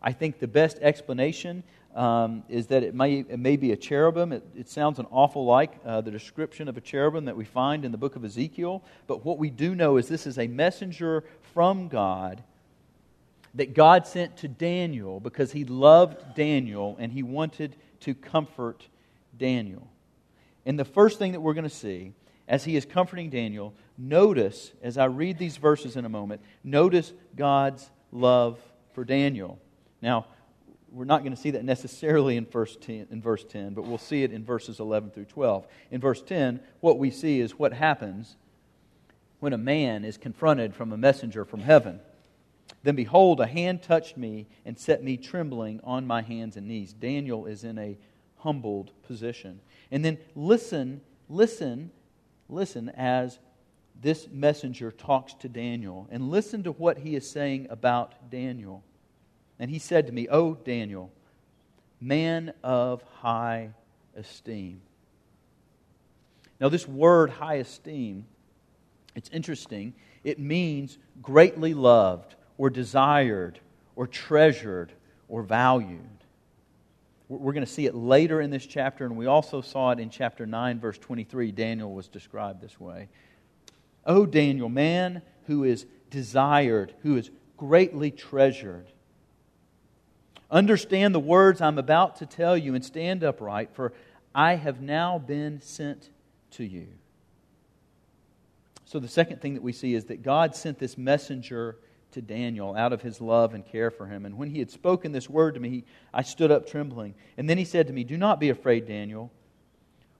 I 0.00 0.12
think 0.12 0.38
the 0.38 0.46
best 0.46 0.78
explanation 0.80 1.64
um, 1.96 2.44
is 2.48 2.68
that 2.68 2.84
it 2.84 2.94
may, 2.94 3.20
it 3.20 3.40
may 3.40 3.56
be 3.56 3.72
a 3.72 3.76
cherubim. 3.76 4.30
It, 4.32 4.44
it 4.56 4.68
sounds 4.68 5.00
an 5.00 5.06
awful 5.10 5.44
like 5.44 5.72
uh, 5.84 6.00
the 6.00 6.12
description 6.12 6.68
of 6.68 6.76
a 6.76 6.80
cherubim 6.80 7.24
that 7.24 7.36
we 7.36 7.44
find 7.44 7.84
in 7.84 7.90
the 7.90 7.98
book 7.98 8.14
of 8.14 8.24
Ezekiel. 8.24 8.84
But 9.08 9.24
what 9.24 9.38
we 9.38 9.50
do 9.50 9.74
know 9.74 9.96
is 9.96 10.06
this 10.06 10.26
is 10.26 10.38
a 10.38 10.46
messenger 10.46 11.24
from 11.54 11.88
God 11.88 12.44
that 13.54 13.74
God 13.74 14.06
sent 14.06 14.36
to 14.38 14.48
Daniel 14.48 15.18
because 15.18 15.50
he 15.50 15.64
loved 15.64 16.36
Daniel 16.36 16.96
and 17.00 17.10
he 17.10 17.22
wanted 17.22 17.74
to 18.00 18.14
comfort 18.14 18.86
Daniel. 19.36 19.88
And 20.66 20.78
the 20.78 20.84
first 20.84 21.18
thing 21.18 21.32
that 21.32 21.40
we're 21.40 21.54
going 21.54 21.64
to 21.64 21.70
see 21.70 22.12
as 22.48 22.64
he 22.64 22.76
is 22.76 22.84
comforting 22.84 23.30
Daniel, 23.30 23.74
notice, 23.98 24.72
as 24.82 24.98
I 24.98 25.06
read 25.06 25.38
these 25.38 25.56
verses 25.56 25.96
in 25.96 26.04
a 26.04 26.08
moment, 26.08 26.40
notice 26.62 27.12
God's 27.34 27.90
love 28.12 28.58
for 28.94 29.04
Daniel. 29.04 29.58
Now, 30.00 30.26
we're 30.90 31.04
not 31.04 31.22
going 31.22 31.34
to 31.34 31.40
see 31.40 31.50
that 31.50 31.64
necessarily 31.64 32.36
in 32.36 32.46
verse, 32.46 32.76
10, 32.80 33.08
in 33.10 33.20
verse 33.20 33.44
10, 33.44 33.74
but 33.74 33.84
we'll 33.84 33.98
see 33.98 34.22
it 34.22 34.32
in 34.32 34.44
verses 34.44 34.80
11 34.80 35.10
through 35.10 35.24
12. 35.24 35.66
In 35.90 36.00
verse 36.00 36.22
10, 36.22 36.60
what 36.80 36.98
we 36.98 37.10
see 37.10 37.40
is 37.40 37.58
what 37.58 37.72
happens 37.72 38.36
when 39.40 39.52
a 39.52 39.58
man 39.58 40.04
is 40.04 40.16
confronted 40.16 40.74
from 40.74 40.92
a 40.92 40.96
messenger 40.96 41.44
from 41.44 41.60
heaven. 41.60 42.00
Then 42.82 42.96
behold, 42.96 43.40
a 43.40 43.46
hand 43.46 43.82
touched 43.82 44.16
me 44.16 44.46
and 44.64 44.78
set 44.78 45.02
me 45.02 45.16
trembling 45.16 45.80
on 45.84 46.06
my 46.06 46.22
hands 46.22 46.56
and 46.56 46.68
knees. 46.68 46.92
Daniel 46.92 47.46
is 47.46 47.64
in 47.64 47.78
a 47.78 47.98
humbled 48.36 48.92
position. 49.02 49.60
And 49.90 50.04
then 50.04 50.18
listen, 50.34 51.00
listen, 51.28 51.90
listen 52.48 52.88
as 52.90 53.38
this 54.00 54.28
messenger 54.30 54.90
talks 54.90 55.34
to 55.34 55.48
Daniel. 55.48 56.06
And 56.10 56.30
listen 56.30 56.62
to 56.64 56.72
what 56.72 56.98
he 56.98 57.16
is 57.16 57.28
saying 57.28 57.66
about 57.70 58.30
Daniel. 58.30 58.84
And 59.58 59.70
he 59.70 59.78
said 59.78 60.06
to 60.06 60.12
me, 60.12 60.28
O 60.28 60.54
Daniel, 60.54 61.10
man 62.00 62.52
of 62.62 63.02
high 63.20 63.70
esteem. 64.14 64.80
Now, 66.60 66.68
this 66.68 66.88
word 66.88 67.30
high 67.30 67.56
esteem, 67.56 68.26
it's 69.14 69.30
interesting. 69.30 69.94
It 70.24 70.38
means 70.38 70.98
greatly 71.22 71.74
loved 71.74 72.34
or 72.58 72.70
desired 72.70 73.60
or 73.94 74.06
treasured 74.06 74.92
or 75.28 75.42
valued. 75.42 76.15
We're 77.28 77.52
going 77.52 77.66
to 77.66 77.72
see 77.72 77.86
it 77.86 77.94
later 77.94 78.40
in 78.40 78.50
this 78.50 78.66
chapter, 78.66 79.04
and 79.04 79.16
we 79.16 79.26
also 79.26 79.60
saw 79.60 79.90
it 79.90 79.98
in 79.98 80.10
chapter 80.10 80.46
9, 80.46 80.78
verse 80.78 80.98
23. 80.98 81.50
Daniel 81.50 81.92
was 81.92 82.06
described 82.06 82.60
this 82.60 82.78
way. 82.78 83.08
O 84.04 84.26
Daniel, 84.26 84.68
man 84.68 85.22
who 85.46 85.64
is 85.64 85.86
desired, 86.10 86.94
who 87.02 87.16
is 87.16 87.30
greatly 87.56 88.12
treasured. 88.12 88.86
Understand 90.50 91.14
the 91.14 91.20
words 91.20 91.60
I'm 91.60 91.78
about 91.78 92.16
to 92.16 92.26
tell 92.26 92.56
you 92.56 92.76
and 92.76 92.84
stand 92.84 93.24
upright, 93.24 93.70
for 93.74 93.92
I 94.32 94.54
have 94.54 94.80
now 94.80 95.18
been 95.18 95.60
sent 95.60 96.10
to 96.52 96.64
you. 96.64 96.86
So, 98.84 99.00
the 99.00 99.08
second 99.08 99.40
thing 99.40 99.54
that 99.54 99.64
we 99.64 99.72
see 99.72 99.94
is 99.94 100.04
that 100.04 100.22
God 100.22 100.54
sent 100.54 100.78
this 100.78 100.96
messenger 100.96 101.76
to 102.12 102.22
Daniel 102.22 102.74
out 102.76 102.92
of 102.92 103.02
his 103.02 103.20
love 103.20 103.54
and 103.54 103.66
care 103.66 103.90
for 103.90 104.06
him. 104.06 104.24
And 104.24 104.38
when 104.38 104.50
he 104.50 104.58
had 104.58 104.70
spoken 104.70 105.12
this 105.12 105.28
word 105.28 105.54
to 105.54 105.60
me, 105.60 105.70
he, 105.70 105.84
I 106.14 106.22
stood 106.22 106.50
up 106.50 106.66
trembling. 106.66 107.14
And 107.36 107.48
then 107.48 107.58
he 107.58 107.64
said 107.64 107.86
to 107.88 107.92
me, 107.92 108.04
Do 108.04 108.16
not 108.16 108.40
be 108.40 108.50
afraid, 108.50 108.86
Daniel, 108.86 109.30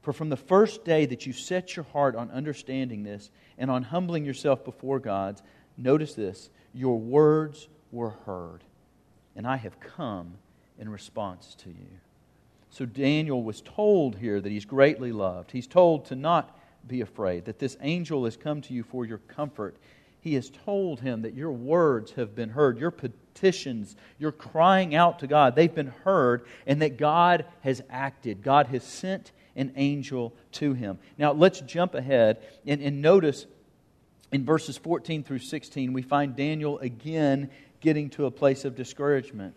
for 0.02 0.12
from 0.12 0.28
the 0.28 0.36
first 0.36 0.84
day 0.84 1.06
that 1.06 1.26
you 1.26 1.32
set 1.32 1.74
your 1.76 1.84
heart 1.92 2.14
on 2.14 2.30
understanding 2.30 3.02
this 3.02 3.30
and 3.58 3.70
on 3.70 3.82
humbling 3.82 4.24
yourself 4.24 4.64
before 4.64 4.98
God, 4.98 5.40
notice 5.76 6.14
this, 6.14 6.50
your 6.72 6.98
words 6.98 7.68
were 7.90 8.10
heard 8.26 8.62
and 9.36 9.46
I 9.46 9.56
have 9.56 9.78
come 9.78 10.32
in 10.78 10.88
response 10.88 11.54
to 11.60 11.68
you. 11.68 12.00
So 12.70 12.86
Daniel 12.86 13.42
was 13.42 13.60
told 13.60 14.16
here 14.16 14.40
that 14.40 14.50
he's 14.50 14.64
greatly 14.64 15.12
loved. 15.12 15.52
He's 15.52 15.66
told 15.66 16.06
to 16.06 16.16
not 16.16 16.58
be 16.86 17.02
afraid, 17.02 17.44
that 17.44 17.58
this 17.58 17.76
angel 17.80 18.24
has 18.24 18.36
come 18.36 18.60
to 18.62 18.72
you 18.72 18.82
for 18.82 19.04
your 19.04 19.18
comfort. 19.18 19.76
He 20.26 20.34
has 20.34 20.50
told 20.50 20.98
him 20.98 21.22
that 21.22 21.34
your 21.34 21.52
words 21.52 22.10
have 22.16 22.34
been 22.34 22.48
heard, 22.48 22.80
your 22.80 22.90
petitions, 22.90 23.94
your 24.18 24.32
crying 24.32 24.92
out 24.92 25.20
to 25.20 25.28
God, 25.28 25.54
they've 25.54 25.72
been 25.72 25.94
heard, 26.02 26.44
and 26.66 26.82
that 26.82 26.96
God 26.96 27.44
has 27.60 27.80
acted. 27.88 28.42
God 28.42 28.66
has 28.66 28.82
sent 28.82 29.30
an 29.54 29.74
angel 29.76 30.34
to 30.54 30.72
him. 30.72 30.98
Now, 31.16 31.30
let's 31.30 31.60
jump 31.60 31.94
ahead 31.94 32.38
and, 32.66 32.82
and 32.82 33.00
notice 33.00 33.46
in 34.32 34.44
verses 34.44 34.76
14 34.76 35.22
through 35.22 35.38
16, 35.38 35.92
we 35.92 36.02
find 36.02 36.34
Daniel 36.34 36.80
again 36.80 37.48
getting 37.80 38.10
to 38.10 38.26
a 38.26 38.30
place 38.32 38.64
of 38.64 38.74
discouragement. 38.74 39.56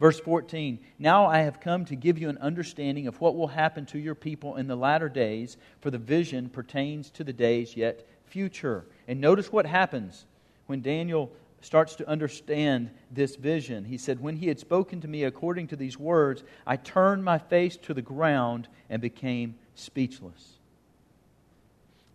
Verse 0.00 0.20
14 0.20 0.80
Now 0.98 1.28
I 1.28 1.38
have 1.38 1.60
come 1.60 1.86
to 1.86 1.96
give 1.96 2.18
you 2.18 2.28
an 2.28 2.36
understanding 2.36 3.06
of 3.06 3.22
what 3.22 3.36
will 3.36 3.48
happen 3.48 3.86
to 3.86 3.98
your 3.98 4.14
people 4.14 4.56
in 4.56 4.66
the 4.66 4.76
latter 4.76 5.08
days, 5.08 5.56
for 5.80 5.90
the 5.90 5.96
vision 5.96 6.50
pertains 6.50 7.08
to 7.12 7.24
the 7.24 7.32
days 7.32 7.74
yet 7.74 8.06
future. 8.30 8.84
And 9.10 9.20
notice 9.20 9.50
what 9.50 9.66
happens 9.66 10.24
when 10.66 10.82
Daniel 10.82 11.32
starts 11.62 11.96
to 11.96 12.08
understand 12.08 12.90
this 13.10 13.34
vision. 13.34 13.84
He 13.84 13.98
said, 13.98 14.20
When 14.20 14.36
he 14.36 14.46
had 14.46 14.60
spoken 14.60 15.00
to 15.00 15.08
me 15.08 15.24
according 15.24 15.66
to 15.66 15.76
these 15.76 15.98
words, 15.98 16.44
I 16.64 16.76
turned 16.76 17.24
my 17.24 17.36
face 17.36 17.76
to 17.78 17.92
the 17.92 18.02
ground 18.02 18.68
and 18.88 19.02
became 19.02 19.56
speechless. 19.74 20.60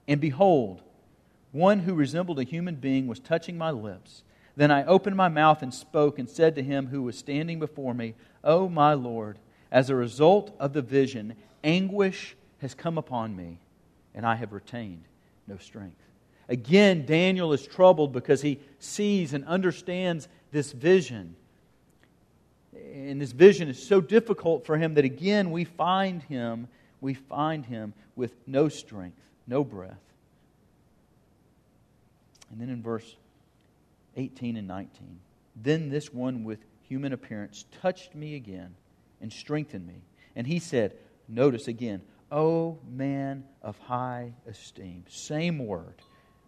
And 0.07 0.21
behold, 0.21 0.83
one 1.51 1.79
who 1.79 1.93
resembled 1.93 2.39
a 2.39 2.43
human 2.43 2.75
being 2.75 3.07
was 3.07 3.19
touching 3.19 3.57
my 3.57 3.71
lips. 3.71 4.23
Then 4.55 4.71
I 4.71 4.85
opened 4.85 5.17
my 5.17 5.27
mouth 5.27 5.61
and 5.61 5.73
spoke 5.73 6.17
and 6.17 6.29
said 6.29 6.55
to 6.55 6.63
him 6.63 6.87
who 6.87 7.03
was 7.03 7.17
standing 7.17 7.59
before 7.59 7.93
me, 7.93 8.13
O 8.41 8.69
my 8.69 8.93
Lord, 8.93 9.37
as 9.69 9.89
a 9.89 9.95
result 9.95 10.55
of 10.61 10.71
the 10.71 10.81
vision, 10.81 11.35
anguish 11.61 12.37
has 12.59 12.73
come 12.73 12.97
upon 12.97 13.35
me, 13.35 13.59
and 14.13 14.25
I 14.25 14.35
have 14.35 14.53
retained 14.53 15.03
no 15.45 15.57
strength. 15.57 16.04
Again, 16.47 17.05
Daniel 17.05 17.53
is 17.53 17.65
troubled 17.65 18.13
because 18.13 18.41
he 18.41 18.59
sees 18.79 19.33
and 19.33 19.45
understands 19.45 20.27
this 20.51 20.71
vision. 20.71 21.35
And 22.73 23.19
this 23.19 23.31
vision 23.31 23.67
is 23.67 23.81
so 23.81 23.99
difficult 23.99 24.65
for 24.65 24.77
him 24.77 24.93
that 24.95 25.05
again 25.05 25.51
we 25.51 25.63
find 25.63 26.21
him, 26.23 26.67
we 27.01 27.13
find 27.13 27.65
him 27.65 27.93
with 28.15 28.35
no 28.45 28.69
strength, 28.69 29.21
no 29.47 29.63
breath. 29.63 29.97
And 32.51 32.61
then 32.61 32.69
in 32.69 32.81
verse 32.81 33.15
18 34.15 34.57
and 34.57 34.67
19. 34.67 35.19
Then 35.55 35.89
this 35.89 36.13
one 36.13 36.43
with 36.43 36.59
human 36.83 37.13
appearance 37.13 37.65
touched 37.81 38.13
me 38.13 38.35
again 38.35 38.75
and 39.21 39.31
strengthened 39.31 39.87
me. 39.87 40.01
And 40.35 40.45
he 40.45 40.59
said, 40.59 40.93
Notice 41.27 41.67
again, 41.67 42.01
O 42.31 42.77
man 42.87 43.45
of 43.61 43.77
high 43.79 44.33
esteem. 44.47 45.05
Same 45.09 45.65
word. 45.65 46.01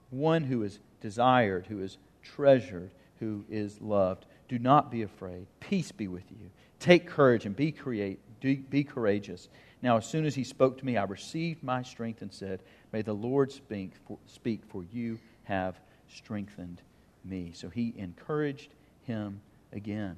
One 0.09 0.43
who 0.43 0.63
is 0.63 0.79
desired, 1.01 1.67
who 1.67 1.81
is 1.81 1.97
treasured, 2.23 2.91
who 3.19 3.43
is 3.49 3.81
loved. 3.81 4.25
Do 4.47 4.59
not 4.59 4.91
be 4.91 5.01
afraid. 5.01 5.47
Peace 5.59 5.91
be 5.91 6.07
with 6.07 6.29
you. 6.31 6.49
Take 6.79 7.07
courage 7.07 7.45
and 7.45 7.55
be, 7.55 7.71
create, 7.71 8.19
be 8.39 8.83
courageous. 8.83 9.49
Now, 9.81 9.97
as 9.97 10.05
soon 10.05 10.25
as 10.25 10.35
he 10.35 10.43
spoke 10.43 10.77
to 10.79 10.85
me, 10.85 10.97
I 10.97 11.03
received 11.03 11.63
my 11.63 11.83
strength 11.83 12.21
and 12.21 12.31
said, 12.31 12.61
May 12.91 13.01
the 13.01 13.13
Lord 13.13 13.51
speak 13.51 13.91
for, 14.07 14.17
speak, 14.25 14.61
for 14.67 14.83
you 14.91 15.19
have 15.43 15.79
strengthened 16.07 16.81
me. 17.23 17.51
So 17.53 17.69
he 17.69 17.93
encouraged 17.97 18.73
him 19.03 19.41
again. 19.73 20.15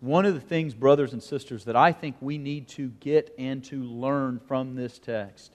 One 0.00 0.26
of 0.26 0.34
the 0.34 0.40
things, 0.40 0.74
brothers 0.74 1.12
and 1.12 1.22
sisters, 1.22 1.64
that 1.64 1.76
I 1.76 1.92
think 1.92 2.16
we 2.20 2.36
need 2.36 2.66
to 2.68 2.88
get 3.00 3.32
and 3.38 3.62
to 3.64 3.84
learn 3.84 4.40
from 4.48 4.74
this 4.74 4.98
text 4.98 5.54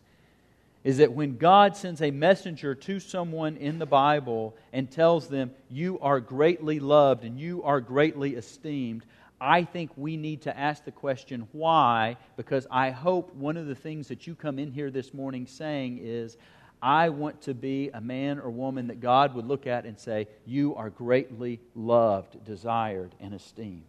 is 0.87 0.99
that 0.99 1.11
when 1.11 1.35
God 1.35 1.75
sends 1.75 2.01
a 2.01 2.11
messenger 2.11 2.73
to 2.73 3.01
someone 3.01 3.57
in 3.57 3.77
the 3.77 3.85
Bible 3.85 4.55
and 4.71 4.89
tells 4.89 5.27
them, 5.27 5.51
You 5.69 5.99
are 5.99 6.21
greatly 6.21 6.79
loved 6.79 7.25
and 7.25 7.37
you 7.37 7.61
are 7.63 7.81
greatly 7.81 8.35
esteemed, 8.35 9.05
I 9.41 9.65
think 9.65 9.91
we 9.97 10.15
need 10.15 10.43
to 10.43 10.57
ask 10.57 10.85
the 10.85 10.93
question, 10.93 11.45
why? 11.51 12.15
Because 12.37 12.67
I 12.71 12.91
hope 12.91 13.35
one 13.35 13.57
of 13.57 13.67
the 13.67 13.75
things 13.75 14.07
that 14.07 14.27
you 14.27 14.33
come 14.33 14.59
in 14.59 14.71
here 14.71 14.89
this 14.89 15.13
morning 15.13 15.45
saying 15.45 15.99
is, 16.01 16.37
I 16.81 17.09
want 17.09 17.41
to 17.41 17.53
be 17.53 17.89
a 17.93 17.99
man 17.99 18.39
or 18.39 18.49
woman 18.49 18.87
that 18.87 19.01
God 19.01 19.35
would 19.35 19.45
look 19.45 19.67
at 19.67 19.83
and 19.85 19.99
say, 19.99 20.29
You 20.45 20.73
are 20.75 20.89
greatly 20.89 21.59
loved, 21.75 22.45
desired, 22.45 23.13
and 23.19 23.33
esteemed. 23.33 23.83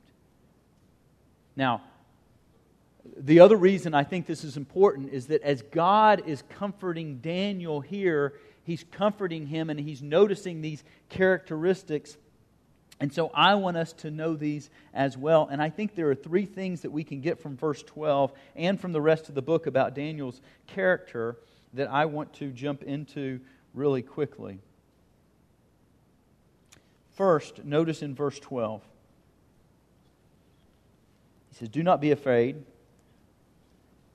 Now, 1.55 1.81
the 3.17 3.40
other 3.40 3.57
reason 3.57 3.95
I 3.95 4.05
think 4.05 4.26
this 4.26 4.45
is 4.45 4.57
important 4.57 5.12
is 5.12 5.26
that 5.26 5.43
as 5.43 5.62
God 5.62 6.23
is 6.26 6.43
comforting 6.50 7.19
Daniel 7.19 7.81
here, 7.81 8.35
he's 8.64 8.85
comforting 8.90 9.47
him 9.47 9.71
and 9.71 9.78
he's 9.78 10.02
noticing 10.02 10.61
these 10.61 10.85
characteristics. 11.09 12.17
And 13.00 13.12
so 13.12 13.31
I 13.33 13.55
want 13.55 13.76
us 13.76 13.93
to 13.95 14.11
know 14.11 14.35
these 14.35 14.71
as 14.93 15.17
well. 15.17 15.49
And 15.50 15.62
I 15.62 15.71
think 15.71 15.95
there 15.95 16.11
are 16.11 16.14
three 16.14 16.47
things 16.47 16.83
that 16.83 16.90
we 16.90 17.05
can 17.05 17.21
get 17.21 17.40
from 17.40 17.57
verse 17.57 17.83
12 17.83 18.33
and 18.57 18.81
from 18.81 18.93
the 18.93 19.00
rest 19.00 19.28
of 19.28 19.35
the 19.35 19.43
book 19.43 19.67
about 19.67 19.95
Daniel's 19.95 20.40
character 20.67 21.37
that 21.75 21.88
I 21.90 22.07
want 22.07 22.33
to 22.35 22.50
jump 22.50 22.83
into 22.83 23.40
really 23.75 24.02
quickly. 24.02 24.59
First, 27.12 27.64
notice 27.64 28.02
in 28.02 28.14
verse 28.14 28.38
12. 28.38 28.83
He 31.50 31.57
says, 31.57 31.69
Do 31.69 31.83
not 31.83 32.00
be 32.00 32.11
afraid. 32.11 32.64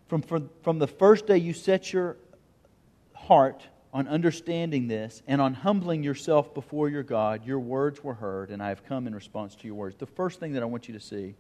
From, 0.08 0.22
from, 0.22 0.50
from 0.62 0.80
the 0.80 0.88
first 0.88 1.28
day 1.28 1.38
you 1.38 1.54
set 1.54 1.94
your 1.94 2.18
heart 3.14 3.64
on 3.94 4.08
understanding 4.08 4.88
this 4.88 5.22
and 5.28 5.40
on 5.40 5.54
humbling 5.54 6.04
yourself 6.04 6.54
before 6.54 6.90
your 6.90 7.04
God, 7.04 7.46
your 7.46 7.60
words 7.60 8.04
were 8.04 8.16
heard, 8.16 8.50
and 8.50 8.62
I 8.62 8.70
have 8.70 8.86
come 8.86 9.08
in 9.08 9.14
response 9.14 9.56
to 9.56 9.68
your 9.68 9.76
words. 9.76 9.96
The 9.98 10.06
first 10.06 10.40
thing 10.40 10.54
that 10.54 10.64
I 10.64 10.66
want 10.66 10.88
you 10.88 10.94
to 10.96 11.00
see 11.00 11.36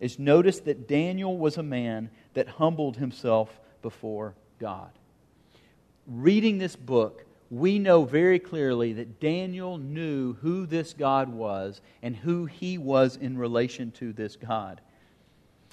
is 0.00 0.18
notice 0.18 0.58
that 0.60 0.88
Daniel 0.88 1.38
was 1.38 1.58
a 1.58 1.62
man 1.62 2.10
that 2.34 2.48
humbled 2.48 2.96
himself 2.96 3.60
before 3.82 4.34
God. 4.58 4.90
Reading 6.08 6.58
this 6.58 6.74
book, 6.74 7.24
we 7.50 7.78
know 7.78 8.04
very 8.04 8.40
clearly 8.40 8.94
that 8.94 9.20
Daniel 9.20 9.78
knew 9.78 10.32
who 10.34 10.66
this 10.66 10.92
God 10.94 11.28
was 11.28 11.80
and 12.02 12.16
who 12.16 12.46
he 12.46 12.78
was 12.78 13.16
in 13.16 13.38
relation 13.38 13.92
to 13.92 14.12
this 14.12 14.34
God. 14.34 14.80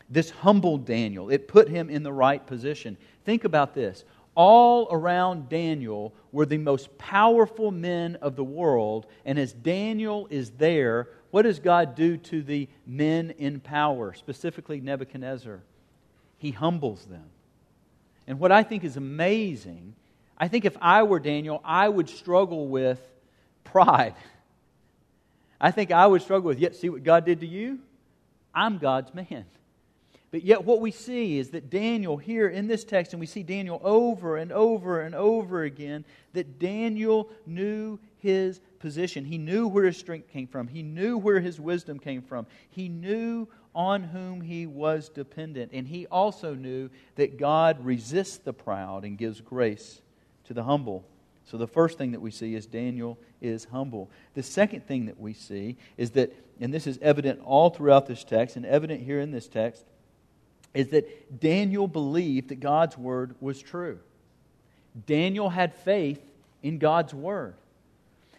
This 0.09 0.29
humbled 0.31 0.85
Daniel, 0.85 1.29
it 1.29 1.47
put 1.47 1.69
him 1.69 1.89
in 1.89 2.03
the 2.03 2.11
right 2.11 2.45
position. 2.45 2.97
Think 3.25 3.43
about 3.43 3.75
this. 3.75 4.03
All 4.33 4.87
around 4.89 5.49
Daniel 5.49 6.13
were 6.31 6.45
the 6.45 6.57
most 6.57 6.97
powerful 6.97 7.71
men 7.71 8.15
of 8.17 8.35
the 8.35 8.43
world, 8.43 9.05
and 9.25 9.37
as 9.37 9.53
Daniel 9.53 10.27
is 10.29 10.51
there, 10.51 11.09
what 11.31 11.43
does 11.43 11.59
God 11.59 11.95
do 11.95 12.17
to 12.17 12.41
the 12.41 12.67
men 12.87 13.31
in 13.37 13.59
power, 13.59 14.13
specifically 14.13 14.79
Nebuchadnezzar? 14.79 15.61
He 16.37 16.51
humbles 16.51 17.05
them. 17.05 17.25
And 18.27 18.39
what 18.39 18.51
I 18.51 18.63
think 18.63 18.83
is 18.83 18.97
amazing, 18.97 19.95
I 20.37 20.47
think 20.47 20.65
if 20.65 20.77
I 20.81 21.03
were 21.03 21.19
Daniel, 21.19 21.61
I 21.63 21.89
would 21.89 22.09
struggle 22.09 22.67
with 22.67 22.99
pride. 23.63 24.15
I 25.62 25.71
think 25.71 25.91
I 25.91 26.07
would 26.07 26.21
struggle 26.21 26.47
with, 26.47 26.60
yet 26.60 26.75
see 26.75 26.89
what 26.89 27.03
God 27.03 27.25
did 27.25 27.41
to 27.41 27.47
you? 27.47 27.79
I'm 28.55 28.77
God's 28.77 29.13
man. 29.13 29.45
But 30.31 30.43
yet, 30.43 30.63
what 30.63 30.79
we 30.79 30.91
see 30.91 31.39
is 31.39 31.49
that 31.51 31.71
Daniel, 31.71 32.17
here 32.17 32.47
in 32.47 32.67
this 32.67 32.83
text, 32.83 33.13
and 33.13 33.19
we 33.19 33.25
see 33.25 33.41
Daniel 33.41 33.81
over 33.83 34.37
and 34.37 34.51
over 34.51 35.01
and 35.01 35.15
over 35.15 35.63
again, 35.63 36.05
that 36.33 36.59
Daniel 36.59 37.29
knew 37.47 37.97
his 38.19 38.61
position. 38.79 39.25
He 39.25 39.39
knew 39.39 39.67
where 39.67 39.85
his 39.85 39.97
strength 39.97 40.29
came 40.29 40.47
from, 40.47 40.67
he 40.67 40.83
knew 40.83 41.17
where 41.17 41.39
his 41.39 41.59
wisdom 41.59 41.99
came 41.99 42.21
from, 42.21 42.45
he 42.69 42.89
knew 42.89 43.47
on 43.73 44.03
whom 44.03 44.41
he 44.41 44.67
was 44.67 45.09
dependent. 45.09 45.71
And 45.73 45.87
he 45.87 46.05
also 46.07 46.53
knew 46.53 46.89
that 47.15 47.37
God 47.37 47.83
resists 47.83 48.37
the 48.37 48.53
proud 48.53 49.05
and 49.05 49.17
gives 49.17 49.41
grace 49.41 50.01
to 50.45 50.53
the 50.53 50.63
humble. 50.63 51.05
So, 51.45 51.57
the 51.57 51.67
first 51.67 51.97
thing 51.97 52.11
that 52.11 52.21
we 52.21 52.29
see 52.29 52.53
is 52.53 52.67
Daniel 52.67 53.17
is 53.41 53.65
humble. 53.65 54.11
The 54.35 54.43
second 54.43 54.85
thing 54.85 55.07
that 55.07 55.19
we 55.19 55.33
see 55.33 55.77
is 55.97 56.11
that, 56.11 56.31
and 56.59 56.71
this 56.71 56.85
is 56.85 56.99
evident 57.01 57.39
all 57.43 57.71
throughout 57.71 58.05
this 58.05 58.23
text 58.23 58.55
and 58.55 58.65
evident 58.67 59.01
here 59.01 59.19
in 59.19 59.31
this 59.31 59.47
text, 59.47 59.85
is 60.73 60.89
that 60.89 61.39
Daniel 61.39 61.88
believed 61.88 62.49
that 62.49 62.60
God's 62.60 62.97
word 62.97 63.36
was 63.39 63.62
true. 63.62 63.99
Daniel 65.05 65.49
had 65.49 65.73
faith 65.73 66.21
in 66.62 66.77
God's 66.77 67.13
word. 67.13 67.55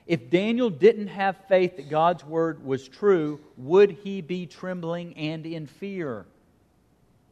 If 0.06 0.30
Daniel 0.30 0.70
didn't 0.70 1.08
have 1.08 1.36
faith 1.48 1.76
that 1.76 1.88
God's 1.88 2.24
word 2.24 2.64
was 2.64 2.88
true, 2.88 3.40
would 3.56 3.92
he 4.02 4.20
be 4.20 4.46
trembling 4.46 5.16
and 5.16 5.46
in 5.46 5.66
fear? 5.66 6.26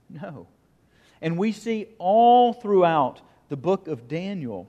No. 0.08 0.46
And 1.20 1.36
we 1.36 1.52
see 1.52 1.88
all 1.98 2.52
throughout 2.52 3.20
the 3.48 3.56
book 3.56 3.88
of 3.88 4.08
Daniel, 4.08 4.68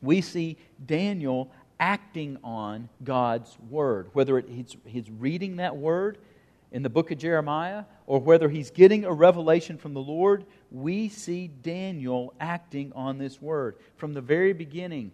we 0.00 0.20
see 0.20 0.56
Daniel 0.84 1.50
acting 1.80 2.38
on 2.44 2.88
God's 3.02 3.56
word. 3.68 4.08
Whether 4.12 4.40
he's, 4.40 4.76
he's 4.84 5.10
reading 5.10 5.56
that 5.56 5.76
word 5.76 6.18
in 6.72 6.82
the 6.82 6.90
book 6.90 7.10
of 7.10 7.18
Jeremiah 7.18 7.84
or 8.06 8.20
whether 8.20 8.48
he's 8.48 8.70
getting 8.70 9.04
a 9.04 9.12
revelation 9.12 9.78
from 9.78 9.94
the 9.94 10.00
Lord, 10.00 10.44
we 10.70 11.08
see 11.08 11.48
Daniel 11.48 12.34
acting 12.40 12.92
on 12.94 13.18
this 13.18 13.40
word. 13.40 13.76
From 13.96 14.14
the 14.14 14.20
very 14.20 14.52
beginning, 14.52 15.12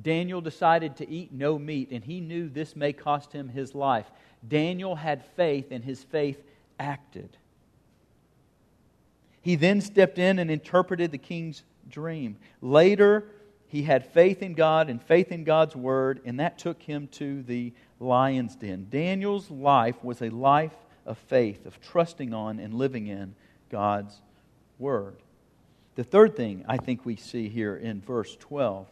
Daniel 0.00 0.40
decided 0.40 0.96
to 0.96 1.08
eat 1.08 1.32
no 1.32 1.58
meat, 1.58 1.90
and 1.90 2.02
he 2.02 2.20
knew 2.20 2.48
this 2.48 2.74
may 2.74 2.92
cost 2.92 3.32
him 3.32 3.48
his 3.48 3.74
life. 3.74 4.10
Daniel 4.46 4.96
had 4.96 5.24
faith, 5.36 5.66
and 5.70 5.84
his 5.84 6.02
faith 6.02 6.42
acted. 6.78 7.36
He 9.42 9.56
then 9.56 9.80
stepped 9.80 10.18
in 10.18 10.38
and 10.38 10.50
interpreted 10.50 11.10
the 11.12 11.18
king's 11.18 11.62
dream. 11.88 12.36
Later, 12.60 13.24
he 13.66 13.82
had 13.82 14.06
faith 14.12 14.42
in 14.42 14.54
God 14.54 14.88
and 14.88 15.02
faith 15.02 15.32
in 15.32 15.44
God's 15.44 15.76
word, 15.76 16.20
and 16.24 16.40
that 16.40 16.58
took 16.58 16.82
him 16.82 17.08
to 17.12 17.42
the 17.42 17.72
lion's 18.02 18.56
den. 18.56 18.88
Daniel's 18.90 19.50
life 19.50 20.02
was 20.02 20.20
a 20.20 20.28
life 20.28 20.74
of 21.06 21.16
faith, 21.18 21.66
of 21.66 21.80
trusting 21.80 22.34
on 22.34 22.58
and 22.58 22.74
living 22.74 23.06
in 23.06 23.34
God's 23.70 24.20
word. 24.78 25.16
The 25.94 26.04
third 26.04 26.36
thing 26.36 26.64
I 26.68 26.76
think 26.76 27.04
we 27.04 27.16
see 27.16 27.48
here 27.48 27.76
in 27.76 28.00
verse 28.00 28.36
12 28.36 28.86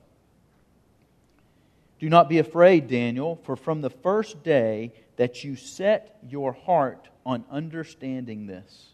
Do 1.99 2.09
not 2.09 2.29
be 2.29 2.38
afraid, 2.38 2.88
Daniel, 2.88 3.37
for 3.44 3.57
from 3.57 3.81
the 3.81 3.90
first 3.90 4.42
day 4.42 4.92
that 5.16 5.44
you 5.44 5.57
set 5.57 6.18
your 6.29 6.53
heart 6.53 7.09
on 7.27 7.44
understanding 7.51 8.46
this, 8.46 8.88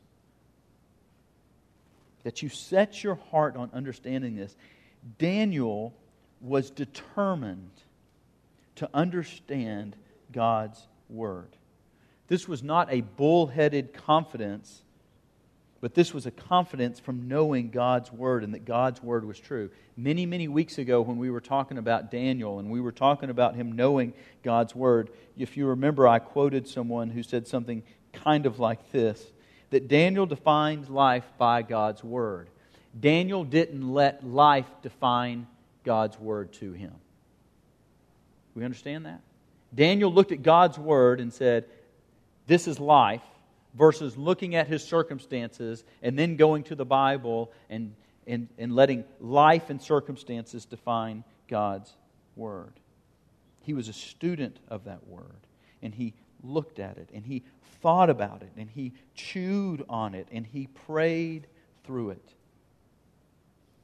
that 2.25 2.43
you 2.43 2.49
set 2.49 3.05
your 3.05 3.17
heart 3.31 3.57
on 3.57 3.71
understanding 3.73 4.35
this, 4.37 4.57
Daniel 5.19 5.95
was 6.41 6.71
determined 6.71 7.71
to 8.77 8.89
understand 8.93 9.97
God's 10.37 10.87
word. 11.09 11.49
This 12.29 12.47
was 12.47 12.63
not 12.63 12.93
a 12.93 13.01
bullheaded 13.01 13.95
confidence, 13.95 14.83
but 15.81 15.95
this 15.95 16.13
was 16.13 16.27
a 16.27 16.31
confidence 16.31 17.01
from 17.01 17.27
knowing 17.27 17.71
God's 17.71 18.13
word 18.13 18.45
and 18.45 18.53
that 18.53 18.67
God's 18.67 19.03
word 19.03 19.25
was 19.25 19.41
true. 19.41 19.71
Many, 19.97 20.27
many 20.27 20.47
weeks 20.47 20.77
ago, 20.77 21.01
when 21.01 21.17
we 21.17 21.31
were 21.31 21.41
talking 21.41 21.79
about 21.79 22.11
Daniel 22.11 22.59
and 22.59 22.71
we 22.71 22.83
were 22.83 22.93
talking 22.93 23.31
about 23.31 23.55
him 23.55 23.73
knowing 23.73 24.13
God's 24.43 24.75
word, 24.75 25.09
if 25.39 25.57
you 25.57 25.69
remember, 25.69 26.07
I 26.07 26.19
quoted 26.19 26.69
someone 26.69 27.09
who 27.09 27.23
said 27.23 27.49
something 27.49 27.83
kind 28.13 28.45
of 28.45 28.59
like 28.59 28.93
this 28.93 29.33
that 29.71 29.89
Daniel 29.89 30.27
defined 30.27 30.91
life 30.91 31.25
by 31.39 31.63
God's 31.63 32.05
word. 32.05 32.51
Daniel 32.99 33.43
didn't 33.43 33.91
let 33.91 34.25
life 34.25 34.69
define 34.83 35.47
God's 35.83 36.19
word 36.21 36.53
to 36.55 36.73
him. 36.73 36.93
We 38.55 38.65
understand 38.65 39.07
that? 39.07 39.23
Daniel 39.75 40.13
looked 40.13 40.33
at 40.33 40.43
God's 40.43 40.79
word 40.79 41.21
and 41.21 41.33
said, 41.33 41.67
This 42.47 42.67
is 42.69 42.81
life, 42.81 43.23
versus 43.77 44.17
looking 44.17 44.55
at 44.55 44.67
his 44.67 44.83
circumstances 44.83 45.85
and 46.03 46.19
then 46.19 46.37
going 46.37 46.63
to 46.65 46.75
the 46.75 46.85
Bible 46.85 47.53
and, 47.69 47.95
and, 48.27 48.49
and 48.59 48.75
letting 48.75 49.05
life 49.21 49.71
and 49.71 49.81
circumstances 49.81 50.65
define 50.65 51.25
God's 51.49 51.95
word. 52.35 52.73
He 53.63 53.75
was 53.75 53.89
a 53.89 53.93
student 53.93 54.59
of 54.69 54.85
that 54.85 55.07
word, 55.07 55.47
and 55.83 55.95
he 55.95 56.15
looked 56.43 56.79
at 56.79 56.97
it, 56.99 57.11
and 57.13 57.25
he 57.25 57.43
thought 57.81 58.11
about 58.11 58.43
it, 58.43 58.53
and 58.57 58.71
he 58.71 58.93
chewed 59.15 59.85
on 59.89 60.15
it, 60.15 60.29
and 60.31 60.47
he 60.47 60.69
prayed 60.69 61.47
through 61.85 62.11
it. 62.11 62.33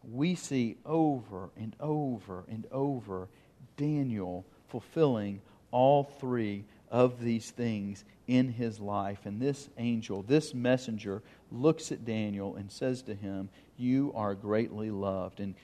We 0.04 0.34
see 0.34 0.76
over 0.84 1.50
and 1.56 1.76
over 1.78 2.44
and 2.48 2.66
over 2.72 3.28
Daniel 3.76 4.44
fulfilling 4.68 5.40
all 5.72 6.04
three 6.04 6.64
of 6.90 7.20
these 7.20 7.50
things 7.50 8.04
in 8.28 8.48
his 8.48 8.78
life. 8.78 9.20
And 9.24 9.40
this 9.40 9.68
angel, 9.78 10.22
this 10.22 10.54
messenger, 10.54 11.22
looks 11.50 11.90
at 11.90 12.04
Daniel 12.04 12.54
and 12.54 12.70
says 12.70 13.02
to 13.02 13.14
him, 13.14 13.48
You 13.76 14.12
are 14.14 14.34
greatly 14.34 14.90
loved, 14.90 15.40
and 15.40 15.54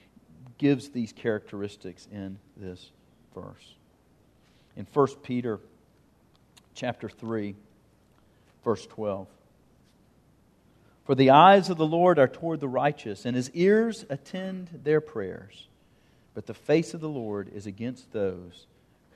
gives 0.57 0.89
these 0.89 1.13
characteristics 1.13 2.07
in 2.11 2.37
this 2.57 2.91
verse. 3.33 3.75
In 4.75 4.85
1 4.91 5.07
Peter 5.23 5.59
chapter 6.73 7.07
3, 7.07 7.55
verse 8.63 8.85
12. 8.87 9.27
For 11.05 11.15
the 11.15 11.31
eyes 11.31 11.69
of 11.69 11.77
the 11.77 11.87
Lord 11.87 12.19
are 12.19 12.27
toward 12.27 12.59
the 12.59 12.67
righteous, 12.67 13.25
and 13.25 13.35
his 13.35 13.49
ears 13.51 14.05
attend 14.09 14.81
their 14.83 15.01
prayers. 15.01 15.67
But 16.33 16.45
the 16.45 16.53
face 16.53 16.93
of 16.93 17.01
the 17.01 17.09
Lord 17.09 17.49
is 17.53 17.65
against 17.65 18.11
those 18.11 18.67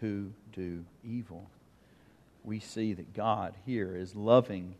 who 0.04 0.26
do 0.52 0.84
evil. 1.06 1.50
We 2.44 2.60
see 2.60 2.92
that 2.94 3.14
God 3.14 3.56
here 3.66 3.96
is 3.96 4.18
loving 4.18 4.76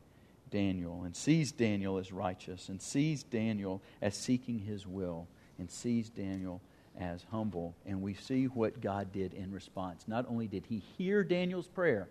Daniel 0.52 1.04
and 1.06 1.16
sees 1.16 1.54
Daniel 1.54 1.98
as 1.98 2.12
righteous 2.12 2.68
and 2.68 2.82
sees 2.82 3.24
Daniel 3.24 3.82
as 4.02 4.18
seeking 4.18 4.60
his 4.60 4.86
will 4.86 5.26
and 5.58 5.72
sees 5.72 6.10
Daniel 6.10 6.60
as 7.00 7.24
humble. 7.32 7.74
And 7.86 8.02
we 8.02 8.16
see 8.16 8.48
what 8.48 8.82
God 8.82 9.14
did 9.14 9.34
in 9.34 9.54
response. 9.54 10.04
Not 10.08 10.26
only 10.28 10.48
did 10.48 10.66
he 10.68 10.84
hear 10.98 11.24
Daniel's 11.24 11.68
prayer, 11.68 12.10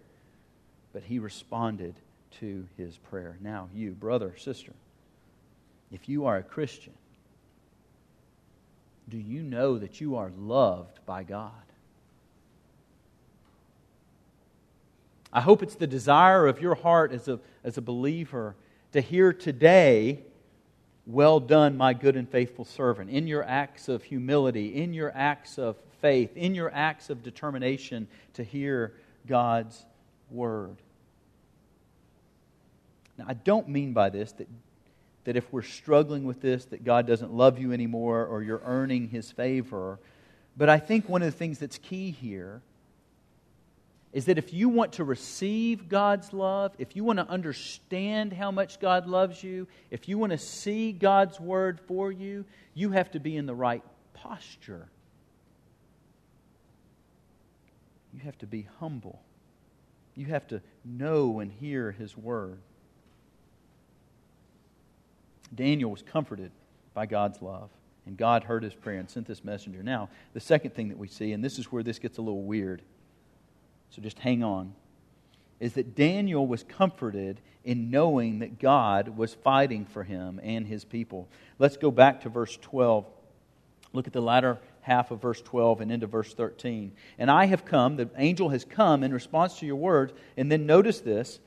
but 0.95 1.03
he 1.03 1.19
responded 1.19 1.95
to 2.41 2.67
his 2.79 2.97
prayer. 2.97 3.37
Now, 3.43 3.69
you, 3.75 3.91
brother, 3.91 4.35
sister, 4.39 4.73
if 5.91 6.09
you 6.09 6.25
are 6.25 6.39
a 6.39 6.43
Christian, 6.43 6.95
do 9.07 9.19
you 9.19 9.43
know 9.43 9.77
that 9.77 10.01
you 10.01 10.17
are 10.17 10.33
loved 10.39 11.05
by 11.05 11.25
God? 11.25 11.53
I 15.33 15.41
hope 15.41 15.63
it's 15.63 15.75
the 15.75 15.87
desire 15.87 16.47
of 16.47 16.61
your 16.61 16.75
heart 16.75 17.13
as 17.13 17.29
a, 17.29 17.41
as 17.65 17.79
a 17.79 17.83
believer 17.83 18.55
to 18.93 19.01
hear 19.01 19.33
today, 19.33 20.21
Well 21.07 21.41
done, 21.41 21.77
my 21.77 21.95
good 21.95 22.17
and 22.17 22.29
faithful 22.29 22.65
servant, 22.65 23.11
in 23.11 23.27
your 23.27 23.43
acts 23.45 23.89
of 23.89 24.03
humility, 24.03 24.75
in 24.75 24.93
your 24.93 25.11
acts 25.15 25.59
of 25.59 25.77
faith, 26.01 26.37
in 26.37 26.55
your 26.55 26.73
acts 26.75 27.11
of 27.11 27.23
determination 27.23 28.09
to 28.35 28.45
hear 28.45 28.95
God's 29.27 29.85
word. 30.31 30.77
Now, 33.17 33.27
I 33.29 33.35
don't 33.35 33.69
mean 33.69 33.93
by 33.93 34.11
this 34.11 34.33
that 34.33 34.49
that 35.25 35.37
if 35.37 35.53
we're 35.53 35.63
struggling 35.63 36.25
with 36.25 36.41
this, 36.41 36.65
that 36.67 36.85
God 36.85 37.07
doesn't 37.07 37.33
love 37.33 37.59
you 37.59 37.73
anymore 37.73 38.27
or 38.27 38.43
you're 38.43 38.63
earning 38.65 39.09
his 39.09 39.31
favor. 39.31 39.99
But 40.57 40.69
I 40.69 40.79
think 40.79 41.09
one 41.09 41.23
of 41.23 41.27
the 41.27 41.39
things 41.39 41.59
that's 41.59 41.79
key 41.79 42.11
here 42.11 42.61
is 44.13 44.27
that 44.27 44.37
if 44.37 44.53
you 44.53 44.69
want 44.69 44.93
to 44.95 45.05
receive 45.05 45.89
God's 45.89 46.33
love, 46.33 46.75
if 46.79 46.95
you 46.95 47.03
want 47.03 47.19
to 47.19 47.29
understand 47.29 48.33
how 48.33 48.51
much 48.51 48.79
God 48.79 49.07
loves 49.07 49.43
you, 49.43 49.67
if 49.91 50.09
you 50.09 50.19
want 50.19 50.33
to 50.33 50.39
see 50.39 50.93
God's 50.93 51.41
word 51.41 51.81
for 51.81 52.13
you, 52.13 52.45
you 52.75 52.91
have 52.91 53.11
to 53.13 53.21
be 53.21 53.37
in 53.37 53.47
the 53.47 53.55
right 53.55 53.83
posture. 54.13 54.87
You 58.13 58.21
have 58.21 58.37
to 58.39 58.47
be 58.47 58.69
humble. 58.81 59.23
You 60.15 60.27
have 60.27 60.47
to 60.49 60.61
know 60.85 61.41
and 61.41 61.51
hear 61.51 61.91
his 61.91 62.17
word. 62.17 62.59
Daniel 65.55 65.91
was 65.91 66.03
comforted 66.03 66.51
by 66.93 67.07
God's 67.07 67.41
love, 67.41 67.71
and 68.05 68.17
God 68.17 68.45
heard 68.45 68.63
his 68.63 68.75
prayer 68.75 68.99
and 68.99 69.09
sent 69.09 69.27
this 69.27 69.43
messenger. 69.43 69.83
Now, 69.83 70.11
the 70.35 70.41
second 70.41 70.75
thing 70.75 70.91
that 70.91 70.99
we 70.99 71.09
see, 71.09 71.33
and 71.33 71.43
this 71.43 71.59
is 71.59 71.73
where 71.73 71.83
this 71.83 71.99
gets 71.99 72.19
a 72.19 72.23
little 72.23 72.43
weird, 72.43 72.83
so 73.93 74.01
just 74.01 74.19
hang 74.19 74.43
on, 74.43 74.73
is 75.61 75.75
that 75.75 75.95
Daniel 75.95 76.47
was 76.47 76.63
comforted 76.63 77.41
in 77.63 77.91
knowing 77.91 78.41
that 78.41 78.59
God 78.59 79.17
was 79.17 79.35
fighting 79.35 79.85
for 79.85 80.03
him 80.03 80.41
and 80.43 80.67
his 80.67 80.85
people. 80.85 81.29
Let's 81.59 81.77
go 81.77 81.91
back 81.91 82.23
to 82.23 82.29
verse 82.29 82.59
12. 82.63 83.07
Look 83.93 84.07
at 84.07 84.13
the 84.15 84.23
latter 84.23 84.59
half 84.81 85.11
of 85.11 85.21
verse 85.21 85.41
12 85.43 85.83
and 85.83 85.93
into 85.93 86.07
verse 86.07 86.33
13. 86.33 86.93
And 87.19 87.31
I 87.31 87.45
have 87.45 87.65
come, 87.65 87.97
the 87.97 88.09
angel 88.17 88.49
has 88.49 88.65
come 88.65 89.05
in 89.05 89.13
response 89.13 89.59
to 89.59 89.67
your 89.67 89.77
words, 89.77 90.13
and 90.37 90.51
then 90.51 90.67
notice 90.67 91.01
this 91.01 91.39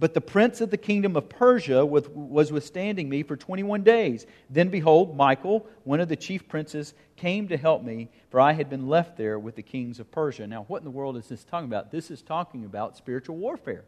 but 0.00 0.14
the 0.14 0.20
prince 0.20 0.62
of 0.62 0.70
the 0.70 0.78
kingdom 0.78 1.14
of 1.14 1.28
Persia 1.28 1.84
was 1.84 2.50
withstanding 2.50 3.06
me 3.08 3.22
for 3.22 3.36
21 3.36 3.82
days. 3.82 4.26
Then 4.48 4.70
behold, 4.70 5.14
Michael, 5.14 5.66
one 5.84 6.00
of 6.00 6.08
the 6.08 6.16
chief 6.16 6.48
princes, 6.48 6.94
came 7.16 7.48
to 7.48 7.56
help 7.58 7.82
me, 7.82 8.08
for 8.30 8.40
I 8.40 8.52
had 8.52 8.70
been 8.70 8.88
left 8.88 9.18
there 9.18 9.38
with 9.38 9.56
the 9.56 9.62
kings 9.62 10.00
of 10.00 10.10
Persia. 10.10 10.46
Now, 10.46 10.64
what 10.68 10.78
in 10.78 10.84
the 10.84 10.90
world 10.90 11.18
is 11.18 11.28
this 11.28 11.44
talking 11.44 11.68
about? 11.68 11.90
This 11.90 12.10
is 12.10 12.22
talking 12.22 12.64
about 12.64 12.96
spiritual 12.96 13.36
warfare. 13.36 13.84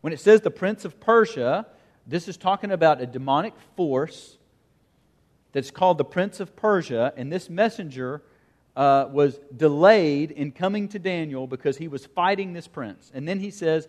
When 0.00 0.12
it 0.12 0.18
says 0.18 0.40
the 0.40 0.50
prince 0.50 0.84
of 0.84 0.98
Persia, 0.98 1.66
this 2.04 2.26
is 2.26 2.36
talking 2.36 2.72
about 2.72 3.00
a 3.00 3.06
demonic 3.06 3.54
force 3.76 4.38
that's 5.52 5.70
called 5.70 5.98
the 5.98 6.04
prince 6.04 6.40
of 6.40 6.56
Persia, 6.56 7.12
and 7.16 7.32
this 7.32 7.48
messenger 7.48 8.22
uh, 8.74 9.06
was 9.10 9.38
delayed 9.56 10.32
in 10.32 10.50
coming 10.50 10.88
to 10.88 10.98
Daniel 10.98 11.46
because 11.46 11.76
he 11.76 11.86
was 11.86 12.06
fighting 12.06 12.52
this 12.52 12.66
prince. 12.66 13.10
And 13.14 13.28
then 13.28 13.38
he 13.38 13.50
says, 13.50 13.88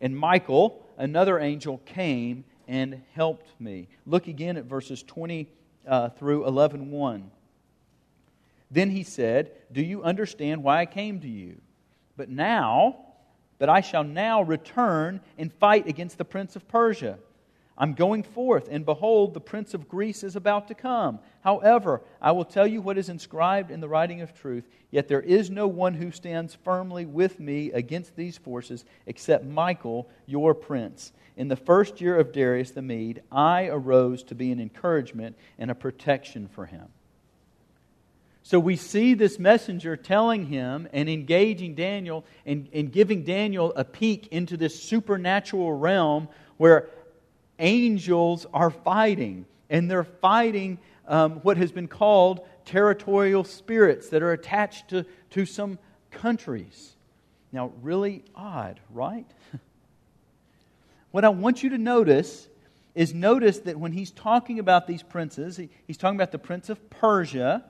and 0.00 0.16
Michael, 0.16 0.84
another 0.96 1.38
angel, 1.38 1.78
came 1.78 2.44
and 2.66 3.02
helped 3.14 3.48
me. 3.60 3.88
Look 4.06 4.28
again 4.28 4.56
at 4.56 4.64
verses 4.64 5.02
20 5.02 5.48
uh, 5.86 6.10
through 6.10 6.46
11 6.46 6.90
1. 6.90 7.30
Then 8.70 8.90
he 8.90 9.02
said, 9.02 9.52
Do 9.72 9.82
you 9.82 10.02
understand 10.02 10.62
why 10.62 10.80
I 10.80 10.86
came 10.86 11.20
to 11.20 11.28
you? 11.28 11.60
But 12.16 12.28
now, 12.28 12.98
but 13.58 13.68
I 13.68 13.80
shall 13.80 14.04
now 14.04 14.42
return 14.42 15.20
and 15.38 15.52
fight 15.54 15.86
against 15.88 16.18
the 16.18 16.24
prince 16.24 16.56
of 16.56 16.68
Persia. 16.68 17.18
I'm 17.80 17.94
going 17.94 18.24
forth, 18.24 18.68
and 18.68 18.84
behold, 18.84 19.32
the 19.34 19.40
prince 19.40 19.72
of 19.72 19.88
Greece 19.88 20.24
is 20.24 20.34
about 20.34 20.66
to 20.68 20.74
come. 20.74 21.20
However, 21.42 22.02
I 22.20 22.32
will 22.32 22.44
tell 22.44 22.66
you 22.66 22.82
what 22.82 22.98
is 22.98 23.08
inscribed 23.08 23.70
in 23.70 23.80
the 23.80 23.88
writing 23.88 24.20
of 24.20 24.34
truth. 24.34 24.64
Yet 24.90 25.06
there 25.06 25.20
is 25.20 25.48
no 25.48 25.68
one 25.68 25.94
who 25.94 26.10
stands 26.10 26.56
firmly 26.56 27.06
with 27.06 27.38
me 27.38 27.70
against 27.70 28.16
these 28.16 28.36
forces 28.36 28.84
except 29.06 29.44
Michael, 29.44 30.08
your 30.26 30.54
prince. 30.54 31.12
In 31.36 31.46
the 31.46 31.56
first 31.56 32.00
year 32.00 32.18
of 32.18 32.32
Darius 32.32 32.72
the 32.72 32.82
Mede, 32.82 33.22
I 33.30 33.66
arose 33.66 34.24
to 34.24 34.34
be 34.34 34.50
an 34.50 34.58
encouragement 34.58 35.36
and 35.56 35.70
a 35.70 35.76
protection 35.76 36.48
for 36.48 36.66
him. 36.66 36.88
So 38.42 38.58
we 38.58 38.74
see 38.74 39.14
this 39.14 39.38
messenger 39.38 39.96
telling 39.96 40.46
him 40.46 40.88
and 40.92 41.08
engaging 41.08 41.76
Daniel 41.76 42.24
and, 42.44 42.68
and 42.72 42.90
giving 42.90 43.22
Daniel 43.22 43.72
a 43.76 43.84
peek 43.84 44.26
into 44.28 44.56
this 44.56 44.82
supernatural 44.82 45.72
realm 45.74 46.28
where 46.56 46.88
angels 47.58 48.46
are 48.52 48.70
fighting, 48.70 49.46
and 49.70 49.90
they're 49.90 50.04
fighting 50.04 50.78
um, 51.06 51.36
what 51.42 51.56
has 51.56 51.72
been 51.72 51.88
called 51.88 52.46
territorial 52.64 53.44
spirits 53.44 54.10
that 54.10 54.22
are 54.22 54.32
attached 54.32 54.88
to, 54.88 55.04
to 55.30 55.46
some 55.46 55.78
countries. 56.10 56.94
Now, 57.50 57.72
really 57.82 58.22
odd, 58.34 58.78
right? 58.90 59.26
what 61.10 61.24
I 61.24 61.30
want 61.30 61.62
you 61.62 61.70
to 61.70 61.78
notice 61.78 62.46
is 62.94 63.14
notice 63.14 63.60
that 63.60 63.78
when 63.78 63.92
he's 63.92 64.10
talking 64.10 64.58
about 64.58 64.86
these 64.86 65.02
princes, 65.02 65.56
he, 65.56 65.70
he's 65.86 65.96
talking 65.96 66.16
about 66.16 66.32
the 66.32 66.38
prince 66.38 66.68
of 66.68 66.90
Persia, 66.90 67.64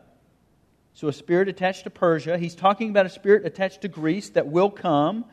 so 0.94 1.06
a 1.06 1.12
spirit 1.12 1.48
attached 1.48 1.84
to 1.84 1.90
Persia. 1.90 2.38
He's 2.38 2.56
talking 2.56 2.90
about 2.90 3.06
a 3.06 3.10
spirit 3.10 3.46
attached 3.46 3.82
to 3.82 3.88
Greece 3.88 4.30
that 4.30 4.48
will 4.48 4.70
come. 4.70 5.24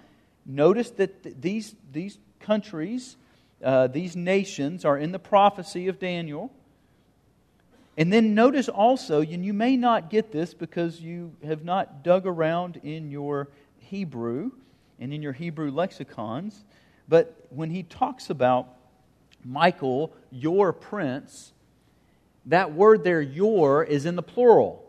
Notice 0.46 0.92
that 0.92 1.24
th- 1.24 1.36
these, 1.40 1.76
these 1.92 2.20
countries 2.40 3.18
uh, 3.64 3.88
these 3.88 4.16
nations 4.16 4.86
are 4.86 4.98
in 4.98 5.12
the 5.12 5.20
prophecy 5.20 5.88
of 5.88 6.00
Daniel. 6.00 6.52
And 7.98 8.12
then 8.12 8.36
notice 8.36 8.68
also, 8.68 9.22
and 9.22 9.46
you 9.46 9.54
may 9.54 9.78
not 9.78 10.10
get 10.10 10.32
this 10.32 10.54
because 10.54 11.00
you 11.00 11.34
have 11.46 11.64
not 11.64 12.04
dug 12.04 12.28
around 12.28 12.82
in 12.84 13.10
your 13.10 13.50
Hebrew 13.80 14.52
and 15.00 15.14
in 15.14 15.22
your 15.22 15.32
Hebrew 15.32 15.72
lexicons, 15.72 16.66
but 17.08 17.48
when 17.50 17.70
he 17.70 17.84
talks 17.84 18.30
about 18.30 18.68
Michael, 19.44 20.12
your 20.32 20.74
prince, 20.74 21.54
that 22.48 22.74
word 22.74 23.04
there, 23.04 23.22
your, 23.22 23.84
is 23.84 24.06
in 24.06 24.16
the 24.16 24.24
plural. 24.24 24.82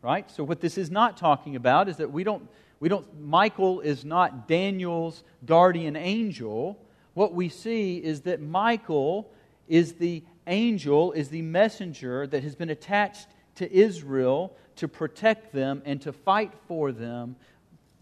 Right? 0.00 0.30
So, 0.30 0.44
what 0.44 0.60
this 0.60 0.78
is 0.78 0.90
not 0.90 1.16
talking 1.16 1.56
about 1.56 1.88
is 1.88 1.96
that 1.96 2.12
we 2.12 2.22
don't, 2.24 2.48
we 2.80 2.88
don't, 2.88 3.20
Michael 3.20 3.80
is 3.80 4.04
not 4.04 4.46
Daniel's 4.48 5.24
guardian 5.44 5.96
angel 5.96 6.78
what 7.18 7.34
we 7.34 7.48
see 7.48 7.96
is 7.96 8.20
that 8.20 8.40
Michael 8.40 9.28
is 9.66 9.94
the 9.94 10.22
angel, 10.46 11.10
is 11.10 11.30
the 11.30 11.42
messenger 11.42 12.28
that 12.28 12.44
has 12.44 12.54
been 12.54 12.70
attached 12.70 13.26
to 13.56 13.68
Israel 13.72 14.56
to 14.76 14.86
protect 14.86 15.52
them 15.52 15.82
and 15.84 16.00
to 16.02 16.12
fight 16.12 16.52
for 16.68 16.92
them. 16.92 17.34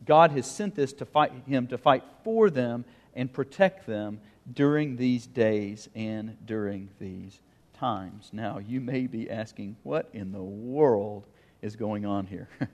God 0.04 0.32
has 0.32 0.44
sent 0.44 0.74
this 0.74 0.92
to 0.92 1.06
fight 1.06 1.32
him 1.46 1.66
to 1.68 1.78
fight 1.78 2.04
for 2.24 2.50
them 2.50 2.84
and 3.14 3.32
protect 3.32 3.86
them 3.86 4.20
during 4.52 4.96
these 4.96 5.26
days 5.26 5.88
and 5.94 6.36
during 6.44 6.90
these 7.00 7.40
times. 7.72 8.28
Now, 8.34 8.58
you 8.58 8.82
may 8.82 9.06
be 9.06 9.30
asking, 9.30 9.76
what 9.82 10.10
in 10.12 10.30
the 10.30 10.42
world 10.42 11.26
is 11.62 11.74
going 11.74 12.04
on 12.04 12.26
here? 12.26 12.50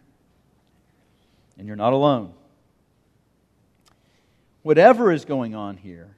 and 1.58 1.66
you're 1.66 1.76
not 1.76 1.92
alone. 1.92 2.32
Whatever 4.62 5.10
is 5.12 5.24
going 5.24 5.54
on 5.54 5.76
here, 5.76 6.16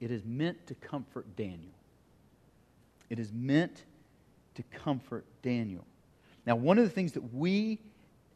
it 0.00 0.10
is 0.10 0.24
meant 0.24 0.66
to 0.68 0.74
comfort 0.74 1.36
Daniel. 1.36 1.74
It 3.10 3.18
is 3.18 3.32
meant 3.32 3.84
to 4.54 4.62
comfort 4.62 5.24
Daniel. 5.42 5.84
Now, 6.46 6.56
one 6.56 6.78
of 6.78 6.84
the 6.84 6.90
things 6.90 7.12
that 7.12 7.34
we 7.34 7.78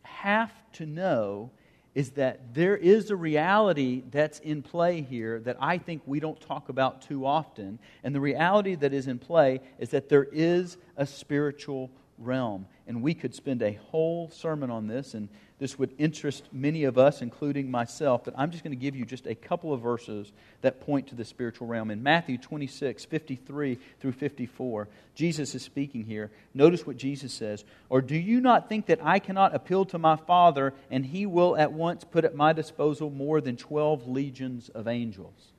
have 0.02 0.52
to 0.74 0.86
know 0.86 1.50
is 1.94 2.10
that 2.10 2.54
there 2.54 2.76
is 2.76 3.10
a 3.10 3.16
reality 3.16 4.02
that's 4.10 4.38
in 4.40 4.62
play 4.62 5.00
here 5.00 5.40
that 5.40 5.56
I 5.58 5.78
think 5.78 6.02
we 6.04 6.20
don't 6.20 6.38
talk 6.40 6.68
about 6.68 7.00
too 7.00 7.24
often. 7.24 7.78
And 8.04 8.14
the 8.14 8.20
reality 8.20 8.74
that 8.74 8.92
is 8.92 9.06
in 9.06 9.18
play 9.18 9.60
is 9.78 9.90
that 9.90 10.10
there 10.10 10.28
is 10.30 10.76
a 10.98 11.06
spiritual 11.06 11.90
realm. 12.18 12.66
And 12.86 13.02
we 13.02 13.14
could 13.14 13.34
spend 13.34 13.62
a 13.62 13.72
whole 13.90 14.30
sermon 14.30 14.70
on 14.70 14.86
this, 14.86 15.14
and 15.14 15.28
this 15.58 15.78
would 15.78 15.94
interest 15.96 16.44
many 16.52 16.84
of 16.84 16.98
us, 16.98 17.22
including 17.22 17.70
myself. 17.70 18.24
But 18.24 18.34
I'm 18.36 18.50
just 18.50 18.62
going 18.62 18.76
to 18.76 18.80
give 18.80 18.94
you 18.94 19.06
just 19.06 19.26
a 19.26 19.34
couple 19.34 19.72
of 19.72 19.80
verses 19.80 20.30
that 20.60 20.80
point 20.80 21.08
to 21.08 21.14
the 21.14 21.24
spiritual 21.24 21.66
realm. 21.66 21.90
In 21.90 22.02
Matthew 22.02 22.36
26, 22.36 23.06
53 23.06 23.78
through 23.98 24.12
54, 24.12 24.88
Jesus 25.14 25.54
is 25.54 25.62
speaking 25.62 26.04
here. 26.04 26.30
Notice 26.52 26.86
what 26.86 26.98
Jesus 26.98 27.32
says 27.32 27.64
Or 27.88 28.02
do 28.02 28.16
you 28.16 28.40
not 28.42 28.68
think 28.68 28.86
that 28.86 29.00
I 29.02 29.18
cannot 29.18 29.54
appeal 29.54 29.86
to 29.86 29.98
my 29.98 30.16
Father, 30.16 30.74
and 30.90 31.06
he 31.06 31.24
will 31.24 31.56
at 31.56 31.72
once 31.72 32.04
put 32.04 32.26
at 32.26 32.34
my 32.34 32.52
disposal 32.52 33.08
more 33.08 33.40
than 33.40 33.56
12 33.56 34.06
legions 34.06 34.68
of 34.68 34.86
angels? 34.86 35.52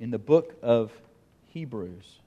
In 0.00 0.10
the 0.10 0.18
book 0.18 0.56
of 0.62 0.92
Hebrews, 1.52 2.20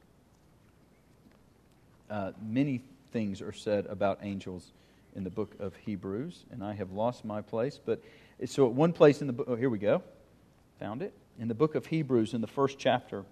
uh, 2.10 2.34
many 2.40 2.82
things 3.12 3.42
are 3.42 3.54
said 3.54 3.88
about 3.88 4.20
angels 4.22 4.72
in 5.19 5.25
the 5.25 5.29
book 5.29 5.53
of 5.60 5.75
Hebrews, 5.75 6.45
and 6.49 6.63
I 6.63 6.71
have 6.75 6.93
lost 6.93 7.25
my 7.25 7.41
place. 7.41 7.77
But 7.84 8.01
so 8.45 8.65
at 8.67 8.71
one 8.71 8.93
place 8.93 9.19
in 9.19 9.27
the 9.27 9.34
book, 9.34 9.47
oh, 9.49 9.55
here 9.58 9.69
we 9.69 9.77
go. 9.77 10.01
Found 10.79 11.01
it. 11.01 11.13
In 11.38 11.49
the 11.49 11.53
book 11.53 11.75
of 11.75 11.86
Hebrews, 11.86 12.34
in 12.34 12.39
the 12.39 12.47
first 12.47 12.79
chapter. 12.79 13.25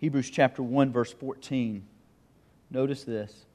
Hebrews 0.00 0.28
chapter 0.28 0.60
1, 0.60 0.90
verse 0.90 1.12
14. 1.12 1.84
Notice 2.72 3.04
this. 3.04 3.46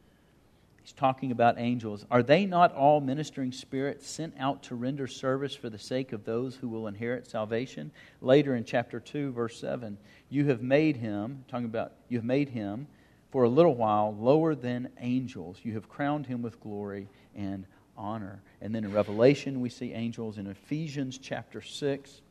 He's 0.83 0.93
talking 0.93 1.31
about 1.31 1.59
angels. 1.59 2.05
Are 2.09 2.23
they 2.23 2.45
not 2.45 2.73
all 2.73 3.01
ministering 3.01 3.51
spirits 3.51 4.07
sent 4.09 4.33
out 4.39 4.63
to 4.63 4.75
render 4.75 5.05
service 5.05 5.53
for 5.53 5.69
the 5.69 5.77
sake 5.77 6.13
of 6.13 6.23
those 6.23 6.55
who 6.55 6.69
will 6.69 6.87
inherit 6.87 7.29
salvation? 7.29 7.91
Later 8.21 8.55
in 8.55 8.63
chapter 8.63 9.01
2, 9.01 9.33
verse 9.33 9.59
7, 9.59 9.97
you 10.29 10.45
have 10.45 10.61
made 10.61 10.95
him, 10.95 11.43
talking 11.49 11.65
about, 11.65 11.91
you 12.07 12.17
have 12.17 12.25
made 12.25 12.47
him 12.47 12.87
for 13.31 13.43
a 13.43 13.49
little 13.49 13.75
while 13.75 14.15
lower 14.19 14.55
than 14.55 14.89
angels. 14.99 15.59
You 15.63 15.73
have 15.73 15.87
crowned 15.87 16.25
him 16.25 16.41
with 16.41 16.59
glory 16.59 17.07
and 17.35 17.65
honor. 17.97 18.41
And 18.61 18.73
then 18.73 18.83
in 18.83 18.91
Revelation, 18.91 19.61
we 19.61 19.69
see 19.69 19.93
angels. 19.93 20.37
In 20.37 20.47
Ephesians 20.47 21.17
chapter 21.17 21.61
6, 21.61 22.21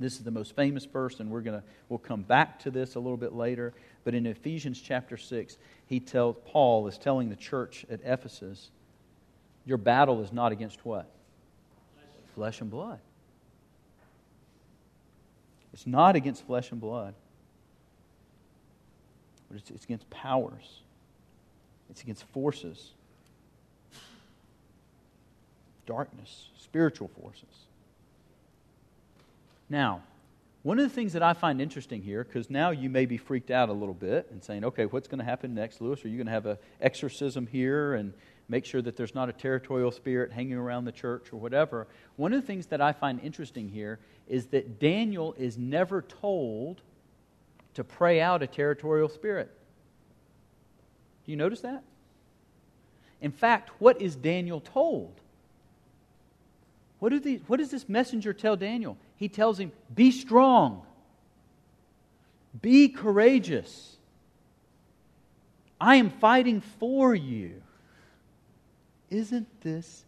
this 0.00 0.14
is 0.14 0.24
the 0.24 0.30
most 0.30 0.56
famous 0.56 0.86
verse, 0.86 1.20
and 1.20 1.30
we're 1.30 1.42
to 1.42 1.62
we'll 1.88 1.98
come 1.98 2.22
back 2.22 2.58
to 2.60 2.70
this 2.70 2.94
a 2.94 3.00
little 3.00 3.18
bit 3.18 3.34
later. 3.34 3.74
But 4.02 4.14
in 4.14 4.26
Ephesians 4.26 4.80
chapter 4.80 5.16
6, 5.16 5.58
he 5.86 6.00
tells 6.00 6.36
Paul 6.46 6.88
is 6.88 6.96
telling 6.98 7.28
the 7.28 7.36
church 7.36 7.84
at 7.90 8.00
Ephesus, 8.02 8.70
your 9.66 9.76
battle 9.76 10.22
is 10.22 10.32
not 10.32 10.52
against 10.52 10.84
what? 10.84 11.08
Flesh 12.34 12.62
and 12.62 12.70
blood. 12.70 12.98
It's 15.72 15.86
not 15.86 16.16
against 16.16 16.46
flesh 16.46 16.72
and 16.72 16.80
blood 16.80 17.14
but 19.50 19.58
it's, 19.58 19.70
it's 19.70 19.84
against 19.84 20.08
powers, 20.10 20.80
it's 21.90 22.02
against 22.02 22.24
forces, 22.28 22.92
darkness, 25.86 26.48
spiritual 26.56 27.10
forces. 27.20 27.66
Now, 29.68 30.02
one 30.62 30.78
of 30.78 30.84
the 30.84 30.94
things 30.94 31.14
that 31.14 31.22
I 31.22 31.32
find 31.32 31.60
interesting 31.60 32.02
here, 32.02 32.22
because 32.22 32.50
now 32.50 32.70
you 32.70 32.90
may 32.90 33.06
be 33.06 33.16
freaked 33.16 33.50
out 33.50 33.70
a 33.70 33.72
little 33.72 33.94
bit 33.94 34.28
and 34.30 34.44
saying, 34.44 34.64
okay, 34.64 34.86
what's 34.86 35.08
going 35.08 35.18
to 35.18 35.24
happen 35.24 35.54
next, 35.54 35.80
Lewis? 35.80 36.04
Are 36.04 36.08
you 36.08 36.16
going 36.16 36.26
to 36.26 36.32
have 36.32 36.46
an 36.46 36.58
exorcism 36.80 37.46
here 37.46 37.94
and 37.94 38.12
make 38.48 38.66
sure 38.66 38.82
that 38.82 38.96
there's 38.96 39.14
not 39.14 39.28
a 39.28 39.32
territorial 39.32 39.90
spirit 39.90 40.30
hanging 40.30 40.56
around 40.56 40.84
the 40.84 40.92
church 40.92 41.32
or 41.32 41.38
whatever? 41.38 41.86
One 42.16 42.32
of 42.32 42.40
the 42.40 42.46
things 42.46 42.66
that 42.66 42.80
I 42.80 42.92
find 42.92 43.20
interesting 43.20 43.68
here 43.70 43.98
is 44.28 44.46
that 44.48 44.78
Daniel 44.78 45.34
is 45.38 45.56
never 45.56 46.02
told 46.02 46.82
to 47.74 47.84
pray 47.84 48.20
out 48.20 48.42
a 48.42 48.46
territorial 48.46 49.08
spirit. 49.08 49.50
Do 51.24 51.30
you 51.30 51.36
notice 51.36 51.60
that? 51.60 51.82
In 53.20 53.32
fact, 53.32 53.70
what 53.78 54.00
is 54.00 54.16
Daniel 54.16 54.60
told? 54.60 55.20
What, 56.98 57.22
do 57.22 57.40
what 57.46 57.58
does 57.58 57.70
this 57.70 57.88
messenger 57.88 58.32
tell 58.32 58.56
Daniel? 58.56 58.96
He 59.16 59.28
tells 59.28 59.58
him, 59.58 59.72
Be 59.94 60.10
strong, 60.10 60.82
be 62.60 62.88
courageous. 62.88 63.96
I 65.80 65.96
am 65.96 66.10
fighting 66.10 66.60
for 66.78 67.14
you. 67.14 67.62
Isn't 69.08 69.48
this 69.62 70.04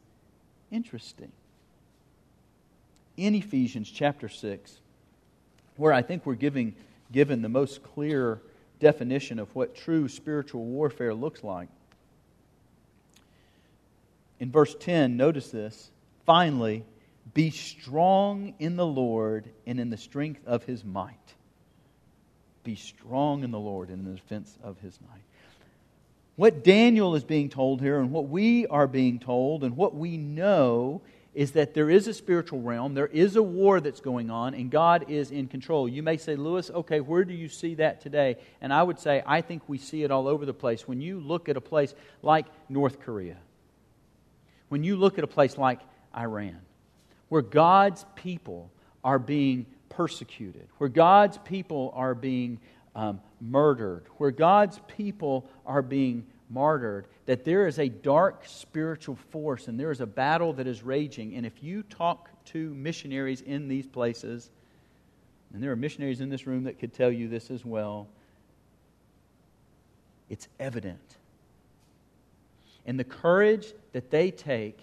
interesting? 0.71 1.33
In 3.17 3.35
Ephesians 3.35 3.91
chapter 3.91 4.29
6, 4.29 4.81
where 5.77 5.93
I 5.93 6.03
think 6.03 6.27
we're 6.27 6.35
giving 6.35 6.75
given 7.13 7.43
the 7.43 7.49
most 7.49 7.83
clear 7.83 8.41
definition 8.81 9.39
of 9.39 9.55
what 9.55 9.77
true 9.77 10.09
spiritual 10.09 10.65
warfare 10.65 11.15
looks 11.15 11.45
like. 11.45 11.69
In 14.41 14.51
verse 14.51 14.75
10, 14.81 15.17
notice 15.17 15.51
this. 15.51 15.91
Finally, 16.27 16.85
be 17.35 17.51
strong 17.51 18.55
in 18.59 18.77
the 18.77 18.87
Lord 18.87 19.49
and 19.67 19.79
in 19.79 19.91
the 19.91 19.97
strength 19.97 20.41
of 20.47 20.65
his 20.65 20.85
might. 20.85 21.15
Be 22.65 22.75
strong 22.75 23.45
in 23.45 23.51
the 23.51 23.61
Lord 23.61 23.89
and 23.89 24.01
in 24.01 24.13
the 24.13 24.19
defense 24.19 24.59
of 24.63 24.79
his 24.81 24.99
might. 25.09 25.23
What 26.37 26.65
Daniel 26.65 27.15
is 27.15 27.25
being 27.25 27.51
told 27.51 27.81
here, 27.81 28.01
and 28.01 28.11
what 28.11 28.29
we 28.29 28.67
are 28.67 28.87
being 28.87 29.19
told, 29.19 29.65
and 29.65 29.77
what 29.77 29.95
we 29.95 30.17
know 30.17 31.03
is 31.35 31.53
that 31.53 31.73
there 31.73 31.89
is 31.89 32.09
a 32.09 32.15
spiritual 32.15 32.61
realm, 32.61 32.95
there 32.95 33.07
is 33.07 33.37
a 33.37 33.43
war 33.43 33.81
that's 33.81 34.01
going 34.01 34.31
on, 34.31 34.53
and 34.55 34.71
God 34.71 35.07
is 35.09 35.31
in 35.31 35.49
control. 35.49 35.89
You 35.89 36.03
may 36.03 36.19
say, 36.19 36.37
Lewis, 36.37 36.71
okay, 36.71 37.01
where 37.01 37.25
do 37.25 37.33
you 37.33 37.49
see 37.49 37.77
that 37.77 38.03
today? 38.03 38.37
And 38.61 38.73
I 38.73 38.83
would 38.83 38.99
say, 38.99 39.23
I 39.27 39.41
think 39.41 39.63
we 39.67 39.79
see 39.79 40.03
it 40.03 40.11
all 40.11 40.29
over 40.29 40.45
the 40.45 40.53
place. 40.53 40.87
When 40.87 41.01
you 41.01 41.21
look 41.21 41.49
at 41.49 41.57
a 41.57 41.61
place 41.61 41.95
like 42.23 42.47
North 42.69 43.01
Korea, 43.01 43.39
when 44.69 44.85
you 44.85 44.97
look 44.97 45.17
at 45.17 45.25
a 45.25 45.29
place 45.29 45.57
like 45.57 45.81
Iran, 46.17 46.61
where 47.31 47.43
God's 47.43 48.05
people 48.15 48.71
are 49.03 49.19
being 49.19 49.65
persecuted, 49.89 50.69
where 50.77 50.91
God's 50.91 51.39
people 51.39 51.93
are 51.95 52.15
being 52.15 52.61
um, 52.95 53.21
murdered, 53.41 54.05
where 54.19 54.31
God's 54.31 54.79
people 54.87 55.49
are 55.65 55.83
being 55.83 56.27
martyred, 56.53 57.07
that 57.27 57.45
there 57.45 57.67
is 57.67 57.79
a 57.79 57.89
dark 57.89 58.43
spiritual 58.47 59.17
force 59.31 59.69
and 59.69 59.79
there 59.79 59.91
is 59.91 60.01
a 60.01 60.07
battle 60.07 60.53
that 60.55 60.67
is 60.67 60.83
raging. 60.83 61.35
And 61.35 61.47
if 61.47 61.63
you 61.63 61.83
talk 61.85 62.29
to 62.47 62.75
missionaries 62.75 63.41
in 63.41 63.69
these 63.69 63.87
places, 63.87 64.51
and 65.53 65.63
there 65.63 65.71
are 65.71 65.77
missionaries 65.77 66.21
in 66.21 66.29
this 66.29 66.47
room 66.47 66.65
that 66.65 66.79
could 66.79 66.93
tell 66.93 67.11
you 67.11 67.29
this 67.29 67.51
as 67.51 67.65
well, 67.65 68.09
it's 70.29 70.49
evident. 70.59 71.17
And 72.85 72.99
the 72.99 73.05
courage 73.05 73.73
that 73.93 74.11
they 74.11 74.31
take 74.31 74.79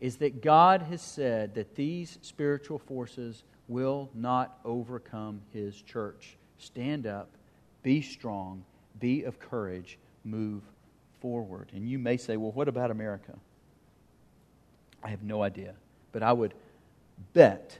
is 0.00 0.16
that 0.16 0.42
God 0.42 0.82
has 0.82 1.02
said 1.02 1.54
that 1.54 1.74
these 1.74 2.18
spiritual 2.22 2.78
forces 2.78 3.42
will 3.66 4.10
not 4.14 4.58
overcome 4.64 5.40
His 5.52 5.80
church. 5.80 6.36
Stand 6.58 7.06
up, 7.06 7.28
be 7.82 8.02
strong, 8.02 8.64
be 9.00 9.24
of 9.24 9.38
courage 9.38 9.98
move 10.24 10.62
forward. 11.20 11.70
And 11.74 11.88
you 11.88 11.98
may 11.98 12.16
say, 12.16 12.36
well, 12.36 12.52
what 12.52 12.68
about 12.68 12.90
America? 12.90 13.34
I 15.02 15.08
have 15.08 15.22
no 15.22 15.42
idea. 15.42 15.74
But 16.12 16.22
I 16.22 16.32
would 16.32 16.54
bet 17.32 17.78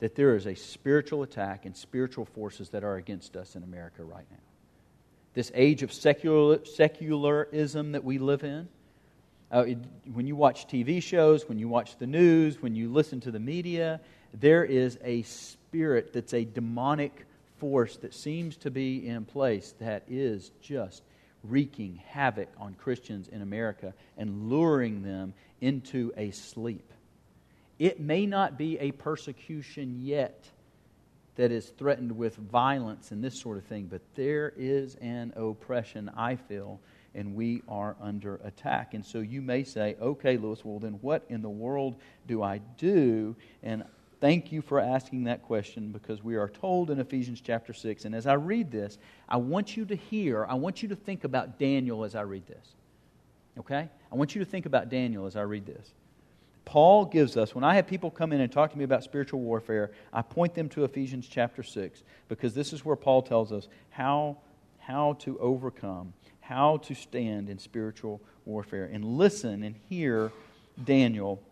that 0.00 0.14
there 0.14 0.36
is 0.36 0.46
a 0.46 0.54
spiritual 0.54 1.22
attack 1.22 1.66
and 1.66 1.76
spiritual 1.76 2.24
forces 2.24 2.68
that 2.70 2.84
are 2.84 2.96
against 2.96 3.36
us 3.36 3.56
in 3.56 3.62
America 3.62 4.04
right 4.04 4.26
now. 4.30 4.36
This 5.34 5.50
age 5.54 5.82
of 5.82 5.92
secular, 5.92 6.64
secularism 6.64 7.92
that 7.92 8.04
we 8.04 8.18
live 8.18 8.44
in, 8.44 8.68
uh, 9.52 9.60
it, 9.60 9.78
when 10.12 10.26
you 10.26 10.36
watch 10.36 10.66
TV 10.66 11.02
shows, 11.02 11.48
when 11.48 11.58
you 11.58 11.68
watch 11.68 11.96
the 11.98 12.06
news, 12.06 12.60
when 12.60 12.74
you 12.74 12.92
listen 12.92 13.20
to 13.20 13.30
the 13.30 13.40
media, 13.40 14.00
there 14.34 14.64
is 14.64 14.98
a 15.02 15.22
spirit 15.22 16.12
that's 16.12 16.34
a 16.34 16.44
demonic 16.44 17.26
force 17.56 17.96
that 17.96 18.14
seems 18.14 18.56
to 18.58 18.70
be 18.70 19.06
in 19.06 19.24
place 19.24 19.74
that 19.80 20.02
is 20.08 20.52
just 20.60 21.02
wreaking 21.44 22.00
havoc 22.08 22.48
on 22.58 22.74
Christians 22.74 23.28
in 23.28 23.42
America 23.42 23.94
and 24.16 24.48
luring 24.48 25.02
them 25.02 25.34
into 25.60 26.12
a 26.16 26.30
sleep. 26.30 26.92
It 27.78 28.00
may 28.00 28.26
not 28.26 28.58
be 28.58 28.78
a 28.78 28.92
persecution 28.92 30.00
yet 30.02 30.48
that 31.36 31.52
is 31.52 31.68
threatened 31.68 32.10
with 32.10 32.34
violence 32.36 33.12
and 33.12 33.22
this 33.22 33.40
sort 33.40 33.58
of 33.58 33.64
thing, 33.64 33.86
but 33.86 34.02
there 34.16 34.52
is 34.56 34.96
an 34.96 35.32
oppression, 35.36 36.10
I 36.16 36.34
feel, 36.34 36.80
and 37.14 37.36
we 37.36 37.62
are 37.68 37.94
under 38.00 38.40
attack. 38.42 38.94
And 38.94 39.06
so 39.06 39.20
you 39.20 39.40
may 39.40 39.62
say, 39.62 39.96
okay, 40.00 40.36
Lewis, 40.36 40.64
well, 40.64 40.80
then 40.80 40.98
what 41.00 41.24
in 41.28 41.40
the 41.40 41.48
world 41.48 41.94
do 42.26 42.42
I 42.42 42.58
do? 42.76 43.36
And 43.62 43.84
thank 44.20 44.52
you 44.52 44.62
for 44.62 44.80
asking 44.80 45.24
that 45.24 45.42
question 45.42 45.92
because 45.92 46.22
we 46.22 46.36
are 46.36 46.48
told 46.48 46.90
in 46.90 46.98
Ephesians 46.98 47.40
chapter 47.40 47.72
6. 47.72 48.04
And 48.04 48.14
as 48.14 48.26
I 48.26 48.34
read 48.34 48.70
this, 48.70 48.98
I 49.28 49.36
want 49.36 49.76
you 49.76 49.84
to 49.86 49.94
hear, 49.94 50.44
I 50.46 50.54
want 50.54 50.82
you 50.82 50.88
to 50.88 50.96
think 50.96 51.24
about 51.24 51.58
Daniel 51.58 52.04
as 52.04 52.14
I 52.14 52.22
read 52.22 52.46
this. 52.46 52.74
Okay? 53.58 53.88
I 54.10 54.14
want 54.14 54.34
you 54.34 54.44
to 54.44 54.50
think 54.50 54.66
about 54.66 54.88
Daniel 54.88 55.26
as 55.26 55.36
I 55.36 55.42
read 55.42 55.66
this. 55.66 55.92
Paul 56.64 57.06
gives 57.06 57.36
us, 57.36 57.54
when 57.54 57.64
I 57.64 57.76
have 57.76 57.86
people 57.86 58.10
come 58.10 58.32
in 58.32 58.40
and 58.40 58.52
talk 58.52 58.72
to 58.72 58.78
me 58.78 58.84
about 58.84 59.02
spiritual 59.02 59.40
warfare, 59.40 59.90
I 60.12 60.20
point 60.20 60.54
them 60.54 60.68
to 60.70 60.84
Ephesians 60.84 61.26
chapter 61.26 61.62
6 61.62 62.02
because 62.28 62.54
this 62.54 62.72
is 62.72 62.84
where 62.84 62.96
Paul 62.96 63.22
tells 63.22 63.52
us 63.52 63.68
how, 63.88 64.36
how 64.78 65.14
to 65.20 65.38
overcome, 65.38 66.12
how 66.40 66.76
to 66.78 66.94
stand 66.94 67.48
in 67.48 67.58
spiritual 67.58 68.20
warfare. 68.44 68.84
And 68.92 69.02
listen 69.02 69.62
and 69.62 69.76
hear 69.88 70.30
Daniel 70.84 71.42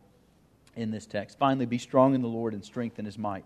in 0.77 0.91
this 0.91 1.07
text. 1.07 1.39
Finally, 1.39 1.67
be 1.67 1.79
strong 1.79 2.15
in 2.15 2.23
the 2.23 2.29
Lord 2.29 2.55
and 2.55 2.65
strengthen 2.65 3.05
his 3.05 3.19
might. 3.19 3.45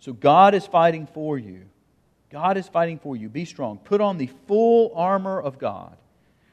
So 0.00 0.12
God 0.12 0.54
is 0.54 0.66
fighting 0.66 1.06
for 1.06 1.38
you. 1.38 1.62
God 2.30 2.56
is 2.56 2.68
fighting 2.68 2.98
for 2.98 3.16
you. 3.16 3.28
Be 3.28 3.44
strong. 3.44 3.78
Put 3.78 4.00
on 4.00 4.18
the 4.18 4.30
full 4.46 4.92
armor 4.94 5.40
of 5.40 5.58
God 5.58 5.96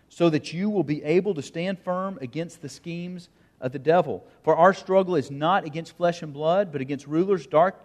so 0.09 0.29
that 0.29 0.53
you 0.53 0.69
will 0.69 0.83
be 0.83 1.03
able 1.03 1.33
to 1.33 1.41
stand 1.41 1.79
firm 1.79 2.17
against 2.21 2.61
the 2.61 2.69
schemes 2.69 3.29
of 3.59 3.71
the 3.71 3.79
devil. 3.79 4.25
For 4.43 4.55
our 4.55 4.73
struggle 4.73 5.15
is 5.15 5.29
not 5.29 5.65
against 5.65 5.97
flesh 5.97 6.21
and 6.21 6.31
blood, 6.31 6.71
but 6.71 6.81
against 6.81 7.07
rulers, 7.07 7.45
dark 7.47 7.75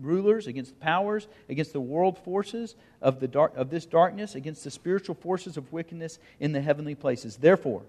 rulers, 0.00 0.46
against 0.46 0.78
powers, 0.80 1.28
against 1.48 1.72
the 1.72 1.80
world 1.80 2.18
forces 2.18 2.74
of, 3.00 3.20
the 3.20 3.28
dark, 3.28 3.56
of 3.56 3.70
this 3.70 3.86
darkness, 3.86 4.34
against 4.34 4.64
the 4.64 4.70
spiritual 4.70 5.14
forces 5.14 5.56
of 5.56 5.72
wickedness 5.72 6.18
in 6.40 6.52
the 6.52 6.60
heavenly 6.60 6.94
places. 6.94 7.36
Therefore, 7.36 7.82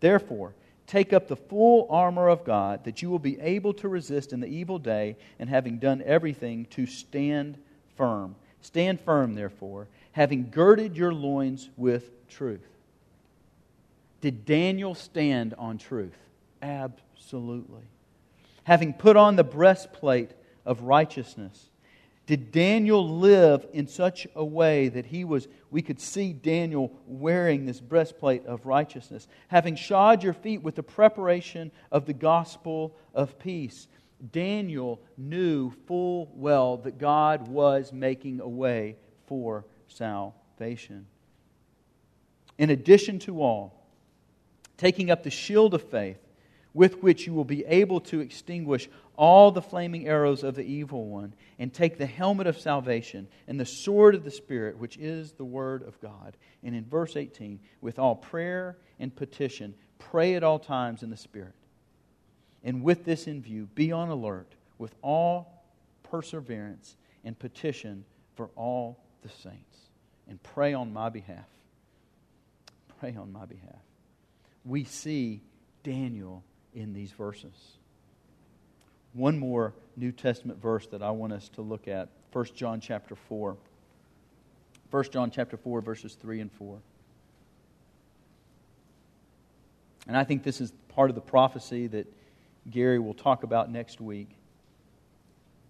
therefore, 0.00 0.54
take 0.86 1.12
up 1.12 1.28
the 1.28 1.36
full 1.36 1.86
armor 1.90 2.28
of 2.28 2.44
God, 2.44 2.84
that 2.84 3.02
you 3.02 3.10
will 3.10 3.18
be 3.18 3.40
able 3.40 3.74
to 3.74 3.88
resist 3.88 4.32
in 4.32 4.40
the 4.40 4.46
evil 4.46 4.78
day, 4.78 5.16
and 5.38 5.48
having 5.48 5.78
done 5.78 6.02
everything, 6.04 6.66
to 6.66 6.86
stand 6.86 7.58
firm. 7.96 8.36
Stand 8.60 9.00
firm, 9.00 9.34
therefore, 9.34 9.88
having 10.12 10.50
girded 10.50 10.96
your 10.96 11.12
loins 11.12 11.70
with 11.76 12.10
truth. 12.28 12.66
Did 14.20 14.44
Daniel 14.44 14.94
stand 14.94 15.54
on 15.58 15.78
truth? 15.78 16.16
Absolutely. 16.62 17.82
Having 18.64 18.94
put 18.94 19.16
on 19.16 19.36
the 19.36 19.44
breastplate 19.44 20.30
of 20.64 20.82
righteousness. 20.82 21.68
Did 22.26 22.50
Daniel 22.50 23.08
live 23.08 23.66
in 23.72 23.86
such 23.86 24.26
a 24.34 24.44
way 24.44 24.88
that 24.88 25.06
he 25.06 25.24
was, 25.24 25.46
we 25.70 25.80
could 25.80 26.00
see 26.00 26.32
Daniel 26.32 26.92
wearing 27.06 27.64
this 27.64 27.80
breastplate 27.80 28.44
of 28.46 28.66
righteousness? 28.66 29.28
Having 29.46 29.76
shod 29.76 30.24
your 30.24 30.32
feet 30.32 30.62
with 30.62 30.74
the 30.74 30.82
preparation 30.82 31.70
of 31.92 32.04
the 32.04 32.12
gospel 32.12 32.96
of 33.14 33.38
peace. 33.38 33.86
Daniel 34.32 35.00
knew 35.16 35.70
full 35.86 36.32
well 36.34 36.78
that 36.78 36.98
God 36.98 37.46
was 37.46 37.92
making 37.92 38.40
a 38.40 38.48
way 38.48 38.96
for 39.26 39.64
salvation. 39.86 41.06
In 42.58 42.70
addition 42.70 43.20
to 43.20 43.40
all, 43.40 43.86
taking 44.76 45.12
up 45.12 45.22
the 45.22 45.30
shield 45.30 45.74
of 45.74 45.82
faith 45.82 46.18
with 46.76 47.02
which 47.02 47.26
you 47.26 47.32
will 47.32 47.44
be 47.44 47.64
able 47.64 48.00
to 48.00 48.20
extinguish 48.20 48.86
all 49.16 49.50
the 49.50 49.62
flaming 49.62 50.06
arrows 50.06 50.44
of 50.44 50.54
the 50.54 50.62
evil 50.62 51.06
one, 51.06 51.32
and 51.58 51.72
take 51.72 51.96
the 51.96 52.04
helmet 52.04 52.46
of 52.46 52.60
salvation 52.60 53.26
and 53.48 53.58
the 53.58 53.64
sword 53.64 54.14
of 54.14 54.24
the 54.24 54.30
Spirit, 54.30 54.76
which 54.76 54.98
is 54.98 55.32
the 55.32 55.44
Word 55.44 55.82
of 55.82 55.98
God. 56.02 56.36
And 56.62 56.76
in 56.76 56.84
verse 56.84 57.16
18, 57.16 57.58
with 57.80 57.98
all 57.98 58.14
prayer 58.14 58.76
and 59.00 59.14
petition, 59.16 59.74
pray 59.98 60.34
at 60.34 60.44
all 60.44 60.58
times 60.58 61.02
in 61.02 61.08
the 61.08 61.16
Spirit. 61.16 61.54
And 62.62 62.82
with 62.82 63.06
this 63.06 63.26
in 63.26 63.40
view, 63.40 63.70
be 63.74 63.90
on 63.90 64.10
alert 64.10 64.54
with 64.76 64.94
all 65.00 65.64
perseverance 66.02 66.98
and 67.24 67.38
petition 67.38 68.04
for 68.34 68.50
all 68.54 69.02
the 69.22 69.30
saints. 69.30 69.78
And 70.28 70.42
pray 70.42 70.74
on 70.74 70.92
my 70.92 71.08
behalf. 71.08 71.46
Pray 73.00 73.16
on 73.16 73.32
my 73.32 73.46
behalf. 73.46 73.80
We 74.62 74.84
see 74.84 75.40
Daniel 75.82 76.44
in 76.76 76.92
these 76.92 77.10
verses. 77.10 77.78
One 79.14 79.38
more 79.38 79.72
New 79.96 80.12
Testament 80.12 80.60
verse 80.60 80.86
that 80.88 81.02
I 81.02 81.10
want 81.10 81.32
us 81.32 81.48
to 81.54 81.62
look 81.62 81.88
at 81.88 82.10
1 82.32 82.44
John 82.54 82.80
chapter 82.80 83.16
4. 83.16 83.56
1 84.90 85.04
John 85.10 85.30
chapter 85.30 85.56
4, 85.56 85.80
verses 85.80 86.14
3 86.20 86.40
and 86.42 86.52
4. 86.52 86.78
And 90.06 90.16
I 90.16 90.22
think 90.22 90.44
this 90.44 90.60
is 90.60 90.72
part 90.88 91.10
of 91.10 91.16
the 91.16 91.22
prophecy 91.22 91.86
that 91.88 92.06
Gary 92.70 92.98
will 92.98 93.14
talk 93.14 93.42
about 93.42 93.72
next 93.72 94.00
week 94.00 94.28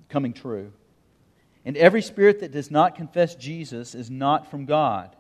coming 0.09 0.33
true. 0.33 0.73
And 1.65 1.77
every 1.77 2.03
spirit 2.03 2.41
that 2.41 2.53
does 2.53 2.71
not 2.71 2.97
confess 2.97 3.35
Jesus 3.35 3.95
is 3.95 4.11
not 4.11 4.51
from 4.51 4.67
God. 4.67 5.15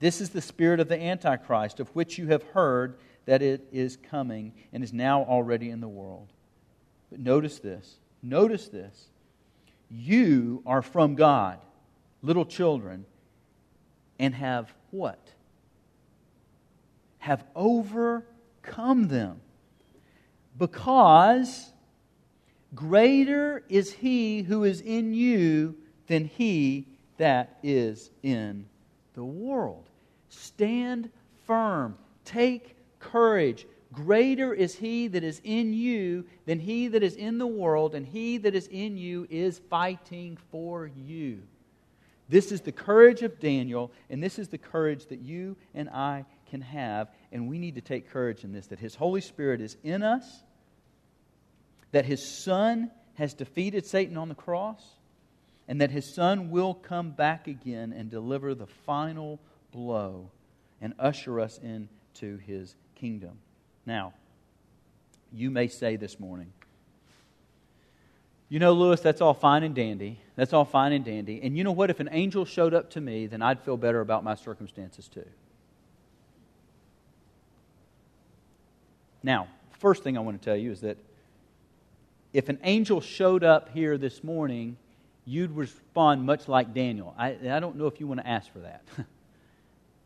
This 0.00 0.20
is 0.20 0.30
the 0.30 0.40
spirit 0.40 0.80
of 0.80 0.88
the 0.88 1.00
Antichrist, 1.00 1.80
of 1.80 1.88
which 1.90 2.18
you 2.18 2.28
have 2.28 2.42
heard 2.42 2.96
that 3.28 3.42
it 3.42 3.68
is 3.70 3.98
coming 4.10 4.54
and 4.72 4.82
is 4.82 4.90
now 4.90 5.22
already 5.24 5.68
in 5.68 5.82
the 5.82 5.88
world. 5.88 6.32
But 7.10 7.20
notice 7.20 7.58
this. 7.58 7.98
Notice 8.22 8.68
this. 8.68 9.08
You 9.90 10.62
are 10.64 10.80
from 10.80 11.14
God, 11.14 11.58
little 12.22 12.46
children, 12.46 13.04
and 14.18 14.34
have 14.34 14.72
what? 14.90 15.34
Have 17.18 17.44
overcome 17.54 19.08
them. 19.08 19.42
Because 20.56 21.70
greater 22.74 23.62
is 23.68 23.92
he 23.92 24.40
who 24.40 24.64
is 24.64 24.80
in 24.80 25.12
you 25.12 25.76
than 26.06 26.24
he 26.24 26.86
that 27.18 27.58
is 27.62 28.10
in 28.22 28.64
the 29.12 29.24
world. 29.24 29.84
Stand 30.30 31.10
firm. 31.46 31.98
Take 32.24 32.77
courage. 33.00 33.66
Greater 33.92 34.52
is 34.52 34.74
he 34.74 35.08
that 35.08 35.24
is 35.24 35.40
in 35.44 35.72
you 35.72 36.26
than 36.44 36.60
he 36.60 36.88
that 36.88 37.02
is 37.02 37.16
in 37.16 37.38
the 37.38 37.46
world, 37.46 37.94
and 37.94 38.06
he 38.06 38.38
that 38.38 38.54
is 38.54 38.66
in 38.66 38.96
you 38.96 39.26
is 39.30 39.60
fighting 39.70 40.36
for 40.50 40.86
you. 40.86 41.42
This 42.28 42.52
is 42.52 42.60
the 42.60 42.72
courage 42.72 43.22
of 43.22 43.40
Daniel, 43.40 43.90
and 44.10 44.22
this 44.22 44.38
is 44.38 44.48
the 44.48 44.58
courage 44.58 45.06
that 45.06 45.20
you 45.20 45.56
and 45.74 45.88
I 45.88 46.26
can 46.50 46.60
have, 46.60 47.08
and 47.32 47.48
we 47.48 47.58
need 47.58 47.76
to 47.76 47.80
take 47.80 48.10
courage 48.10 48.44
in 48.44 48.52
this 48.52 48.66
that 48.66 48.78
his 48.78 48.94
Holy 48.94 49.22
Spirit 49.22 49.62
is 49.62 49.76
in 49.82 50.02
us, 50.02 50.42
that 51.92 52.04
his 52.04 52.26
Son 52.26 52.90
has 53.14 53.32
defeated 53.32 53.86
Satan 53.86 54.18
on 54.18 54.28
the 54.28 54.34
cross, 54.34 54.82
and 55.66 55.80
that 55.80 55.90
his 55.90 56.14
Son 56.14 56.50
will 56.50 56.74
come 56.74 57.10
back 57.10 57.48
again 57.48 57.92
and 57.92 58.10
deliver 58.10 58.54
the 58.54 58.66
final 58.66 59.40
blow 59.72 60.30
and 60.80 60.92
usher 60.98 61.40
us 61.40 61.58
into 62.14 62.38
his 62.38 62.74
kingdom. 62.94 63.38
Now, 63.86 64.12
you 65.32 65.50
may 65.50 65.68
say 65.68 65.96
this 65.96 66.18
morning, 66.18 66.52
you 68.48 68.58
know, 68.58 68.72
Lewis, 68.72 69.00
that's 69.00 69.20
all 69.20 69.34
fine 69.34 69.62
and 69.62 69.74
dandy. 69.74 70.20
That's 70.34 70.54
all 70.54 70.64
fine 70.64 70.92
and 70.92 71.04
dandy. 71.04 71.40
And 71.42 71.56
you 71.56 71.64
know 71.64 71.72
what? 71.72 71.90
If 71.90 72.00
an 72.00 72.08
angel 72.12 72.46
showed 72.46 72.72
up 72.72 72.90
to 72.90 73.00
me, 73.00 73.26
then 73.26 73.42
I'd 73.42 73.60
feel 73.60 73.76
better 73.76 74.00
about 74.00 74.24
my 74.24 74.34
circumstances 74.34 75.06
too. 75.06 75.26
Now, 79.22 79.48
first 79.78 80.02
thing 80.02 80.16
I 80.16 80.20
want 80.20 80.40
to 80.40 80.44
tell 80.44 80.56
you 80.56 80.72
is 80.72 80.80
that 80.80 80.96
if 82.32 82.48
an 82.48 82.58
angel 82.62 83.00
showed 83.00 83.44
up 83.44 83.70
here 83.74 83.98
this 83.98 84.24
morning, 84.24 84.76
you'd 85.26 85.50
respond 85.50 86.24
much 86.24 86.48
like 86.48 86.72
Daniel. 86.72 87.14
I, 87.18 87.36
I 87.50 87.60
don't 87.60 87.76
know 87.76 87.86
if 87.86 88.00
you 88.00 88.06
want 88.06 88.20
to 88.20 88.26
ask 88.26 88.50
for 88.50 88.60
that. 88.60 88.82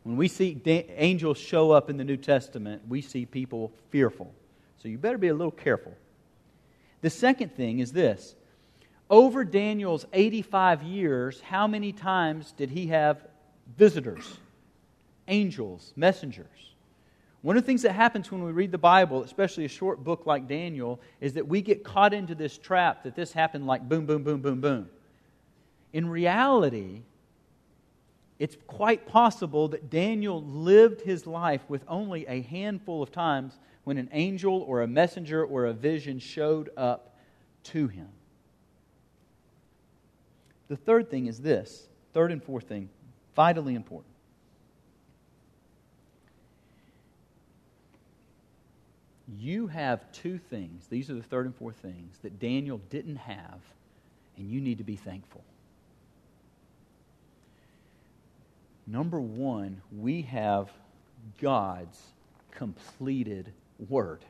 When 0.03 0.16
we 0.16 0.28
see 0.28 0.55
da- 0.55 0.86
angels 0.96 1.38
show 1.38 1.70
up 1.70 1.88
in 1.88 1.96
the 1.96 2.05
New 2.05 2.16
Testament, 2.16 2.82
we 2.88 3.00
see 3.03 3.26
people 3.26 3.72
fearful. 3.90 4.34
So 4.78 4.88
you 4.88 4.98
better 4.98 5.18
be 5.18 5.28
a 5.28 5.34
little 5.34 5.53
careful. 5.53 5.96
The 7.03 7.11
second 7.11 7.55
thing 7.55 7.78
is 7.78 7.92
this 7.92 8.34
over 9.11 9.44
Daniel's 9.44 10.07
85 10.12 10.82
years, 10.82 11.40
how 11.40 11.66
many 11.66 11.92
times 11.92 12.53
did 12.53 12.70
he 12.70 12.86
have 12.88 13.26
visitors, 13.76 14.38
angels, 15.28 15.92
messengers? 15.96 16.46
One 17.42 17.57
of 17.57 17.64
the 17.64 17.66
things 17.66 17.82
that 17.82 17.92
happens 17.92 18.30
when 18.30 18.42
we 18.44 18.53
read 18.53 18.70
the 18.70 18.78
Bible, 18.78 19.24
especially 19.24 19.64
a 19.64 19.68
short 19.68 20.03
book 20.03 20.26
like 20.26 20.46
Daniel, 20.46 21.00
is 21.20 21.34
that 21.34 21.46
we 21.46 21.61
get 21.61 21.82
caught 21.82 22.14
into 22.14 22.36
this 22.36 22.57
trap 22.57 23.03
that 23.03 23.16
this 23.16 23.32
happened 23.32 23.66
like 23.66 23.88
boom, 23.88 24.07
boom, 24.07 24.22
boom, 24.22 24.40
boom, 24.40 24.61
boom. 24.61 24.88
In 25.92 26.09
reality, 26.09 27.03
it's 28.43 28.57
quite 28.66 29.07
possible 29.07 29.68
that 29.68 29.88
Daniel 29.88 30.43
lived 30.43 31.03
his 31.03 31.28
life 31.28 31.61
with 31.68 31.84
only 31.86 32.26
a 32.26 32.43
handful 32.43 33.01
of 33.01 33.12
times 33.12 33.57
when 33.84 33.99
an 33.99 34.09
angel 34.11 34.64
or 34.66 34.82
a 34.82 34.86
messenger 34.88 35.45
or 35.45 35.66
a 35.66 35.72
vision 35.72 36.18
showed 36.18 36.68
up 36.76 37.14
to 37.62 37.86
him. 37.86 38.09
The 40.66 40.76
third 40.76 41.09
thing 41.09 41.28
is 41.28 41.38
this 41.38 41.86
third 42.12 42.32
and 42.32 42.43
fourth 42.43 42.64
thing, 42.64 42.88
vitally 43.36 43.76
important. 43.76 44.12
You 49.38 49.68
have 49.68 50.11
two 50.11 50.38
things, 50.38 50.88
these 50.88 51.09
are 51.11 51.14
the 51.14 51.22
third 51.22 51.47
and 51.47 51.55
fourth 51.55 51.76
things 51.76 52.18
that 52.24 52.40
Daniel 52.40 52.80
didn't 52.90 53.18
have, 53.18 53.61
and 54.36 54.51
you 54.51 54.61
need 54.61 54.78
to 54.78 54.84
be 54.84 54.97
thankful. 54.97 55.45
Number 58.87 59.20
one, 59.20 59.80
we 59.97 60.22
have 60.22 60.70
God's 61.41 62.01
completed 62.51 63.53
word. 63.89 64.24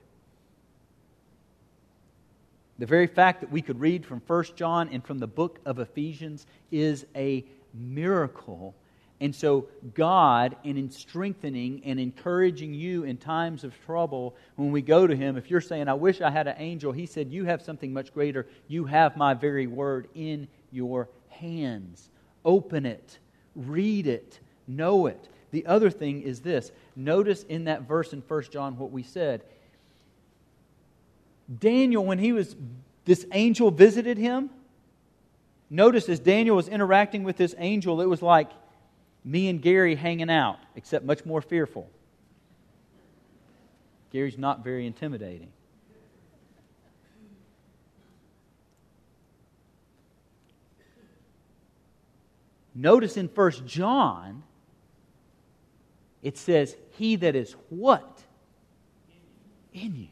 The 2.79 2.87
very 2.87 3.07
fact 3.07 3.41
that 3.43 3.53
we 3.53 3.63
could 3.63 3.81
read 3.81 4.05
from 4.05 4.21
1 4.27 4.45
John 4.57 4.89
and 4.89 5.05
from 5.05 5.19
the 5.19 5.27
book 5.27 5.61
of 5.65 5.79
Ephesians 5.79 6.47
is 6.71 7.07
a 7.15 7.45
miracle. 7.75 8.75
And 9.21 9.33
so, 9.33 9.69
God, 9.95 10.57
in 10.65 10.91
strengthening 10.91 11.83
and 11.85 12.01
encouraging 12.01 12.75
you 12.75 13.05
in 13.05 13.19
times 13.19 13.63
of 13.63 13.73
trouble, 13.85 14.35
when 14.57 14.73
we 14.73 14.83
go 14.83 15.07
to 15.07 15.15
Him, 15.15 15.37
if 15.37 15.49
you're 15.49 15.61
saying, 15.61 15.87
I 15.87 15.95
wish 15.95 16.21
I 16.21 16.31
had 16.31 16.49
an 16.49 16.57
angel, 16.59 16.91
He 16.91 17.07
said, 17.07 17.31
You 17.31 17.45
have 17.45 17.63
something 17.63 17.93
much 17.93 18.13
greater. 18.13 18.49
You 18.67 18.85
have 18.87 19.17
my 19.17 19.35
very 19.35 19.69
word 19.69 20.09
in 20.15 20.49
your 20.73 21.09
hands. 21.29 22.11
Open 22.45 22.85
it, 22.85 23.19
read 23.55 24.09
it, 24.09 24.41
know 24.67 25.07
it. 25.07 25.29
The 25.51 25.67
other 25.67 25.91
thing 25.91 26.23
is 26.23 26.41
this 26.41 26.73
notice 26.97 27.43
in 27.45 27.65
that 27.65 27.83
verse 27.83 28.13
in 28.13 28.21
1 28.21 28.43
John 28.51 28.79
what 28.79 28.91
we 28.91 29.03
said. 29.03 29.43
Daniel, 31.59 32.05
when 32.05 32.19
he 32.19 32.33
was, 32.33 32.57
this 33.05 33.27
angel 33.33 33.71
visited 33.71 34.17
him, 34.17 34.51
notice 35.69 36.09
as 36.09 36.19
Daniel 36.21 36.57
was 36.57 36.69
interacting 36.69 37.25
with 37.25 37.37
this 37.37 37.55
angel, 37.59 38.01
it 38.01 38.09
was 38.09 38.23
like 38.23 38.51
me 39.25 39.49
and 39.49 39.61
Gary 39.61 39.95
hanging 39.95 40.31
out, 40.31 40.59
except 40.75 41.05
much 41.05 41.25
more 41.25 41.43
fearful. 41.43 41.89
Gary's 44.11 44.39
not 44.39 44.63
very 44.65 44.87
intimidating. 44.87 45.49
Notice 52.75 53.17
in 53.17 53.29
1 53.29 53.67
John, 53.67 54.43
it 56.23 56.39
says, 56.39 56.77
He 56.97 57.17
that 57.17 57.35
is 57.35 57.57
what? 57.69 58.23
In 59.73 59.97
you. 59.97 60.09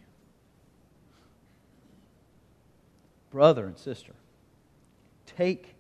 Brother 3.31 3.67
and 3.67 3.79
sister, 3.79 4.13
take 5.37 5.75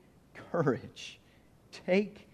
courage. 0.52 1.18
Take 1.86 2.28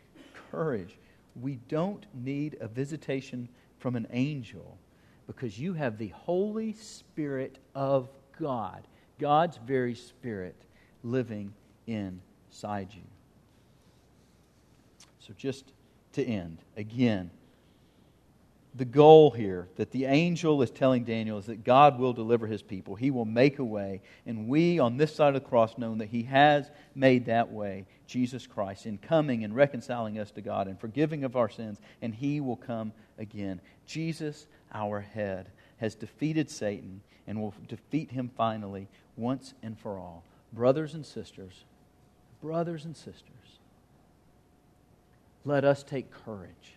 courage. 0.51 0.99
We 1.41 1.59
don't 1.69 2.05
need 2.15 2.57
a 2.61 2.69
visitation 2.69 3.49
from 3.79 3.97
an 3.97 4.07
angel 4.11 4.79
because 5.27 5.59
you 5.59 5.73
have 5.75 5.99
the 5.99 6.09
Holy 6.09 6.73
Spirit 6.73 7.59
of 7.75 8.09
God, 8.39 8.87
God's 9.19 9.59
very 9.59 9.95
Spirit, 9.95 10.57
living 11.03 11.53
inside 11.87 12.89
you. 12.93 13.03
So, 15.19 15.35
just 15.37 15.73
to 16.13 16.25
end, 16.25 16.59
again, 16.77 17.31
the 18.77 18.85
goal 18.85 19.31
here 19.31 19.69
that 19.77 19.91
the 19.91 20.05
angel 20.05 20.61
is 20.61 20.71
telling 20.71 21.05
Daniel 21.05 21.39
is 21.39 21.47
that 21.47 21.65
God 21.65 21.99
will 21.99 22.13
deliver 22.13 22.47
his 22.47 22.63
people. 22.63 22.95
He 22.95 23.11
will 23.11 23.25
make 23.25 23.59
a 23.59 23.65
way. 23.65 24.03
And 24.27 24.49
we 24.49 24.79
on 24.79 24.99
this 24.99 25.15
side 25.15 25.35
of 25.35 25.43
the 25.43 25.49
cross 25.49 25.79
know 25.79 25.95
that 25.95 26.09
he 26.09 26.25
has 26.25 26.71
made 26.95 27.27
that 27.27 27.51
way, 27.51 27.87
Jesus 28.07 28.47
Christ, 28.47 28.85
in 28.85 28.99
coming 28.99 29.45
and 29.45 29.57
reconciling 29.57 30.19
us 30.19 30.31
to 30.33 30.43
God 30.43 30.69
and 30.69 30.79
forgiving 30.79 31.25
of 31.25 31.37
our 31.37 31.49
sins. 31.49 31.81
And 32.03 32.15
he 32.15 32.41
will 32.41 32.57
come 32.57 32.93
again. 33.19 33.61
Jesus, 33.87 34.47
our 34.75 35.01
head, 35.01 35.47
has 35.79 35.95
defeated 35.95 36.51
Satan 36.51 37.01
and 37.27 37.41
will 37.41 37.55
defeat 37.69 38.11
him 38.11 38.31
finally 38.37 38.89
once 39.17 39.55
and 39.63 39.79
for 39.79 39.99
all. 39.99 40.23
Brothers 40.53 40.95
and 40.95 41.07
sisters, 41.07 41.65
brothers 42.43 42.85
and 42.85 42.97
sisters, 42.97 43.23
let 45.45 45.65
us 45.65 45.83
take 45.83 46.11
courage 46.11 46.76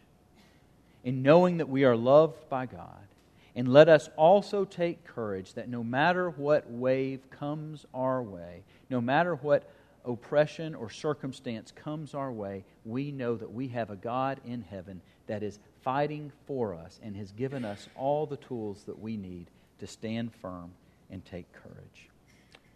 in 1.04 1.22
knowing 1.22 1.58
that 1.58 1.70
we 1.70 1.84
are 1.84 1.96
loved 1.96 2.50
by 2.50 2.66
God. 2.66 3.08
And 3.56 3.68
let 3.68 3.90
us 3.90 4.10
also 4.16 4.64
take 4.64 5.06
courage 5.06 5.54
that 5.54 5.70
no 5.70 5.84
matter 5.84 6.30
what 6.30 6.70
wave 6.70 7.30
comes 7.30 7.86
our 7.94 8.22
way, 8.22 8.64
no 8.90 9.02
matter 9.02 9.36
what 9.36 9.70
oppression 10.06 10.76
or 10.76 10.90
circumstance 10.90 11.72
comes 11.72 12.14
our 12.14 12.32
way, 12.32 12.64
we 12.86 13.12
know 13.12 13.36
that 13.36 13.52
we 13.52 13.68
have 13.70 13.90
a 13.90 13.96
God 13.96 14.40
in 14.46 14.62
heaven 14.62 15.02
that 15.28 15.44
is 15.44 15.60
fighting 15.82 16.32
for 16.48 16.74
us 16.74 17.00
and 17.04 17.16
has 17.16 17.32
given 17.32 17.66
us 17.66 17.88
all 17.96 18.26
the 18.26 18.38
tools 18.38 18.84
that 18.86 19.00
we 19.00 19.18
need 19.18 19.48
to 19.80 19.88
stand 19.88 20.34
firm 20.42 20.72
and 21.10 21.24
take 21.26 21.52
courage. 21.54 22.10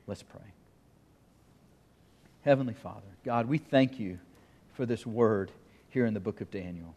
Let's 0.08 0.24
pray. 0.24 0.42
Heavenly 2.44 2.74
Father, 2.74 3.08
God, 3.24 3.48
we 3.48 3.58
thank 3.58 4.00
you 4.00 4.20
for 4.74 4.86
this 4.86 5.06
word 5.06 5.52
here 5.90 6.06
in 6.06 6.14
the 6.14 6.20
book 6.20 6.42
of 6.42 6.52
Daniel. 6.52 6.94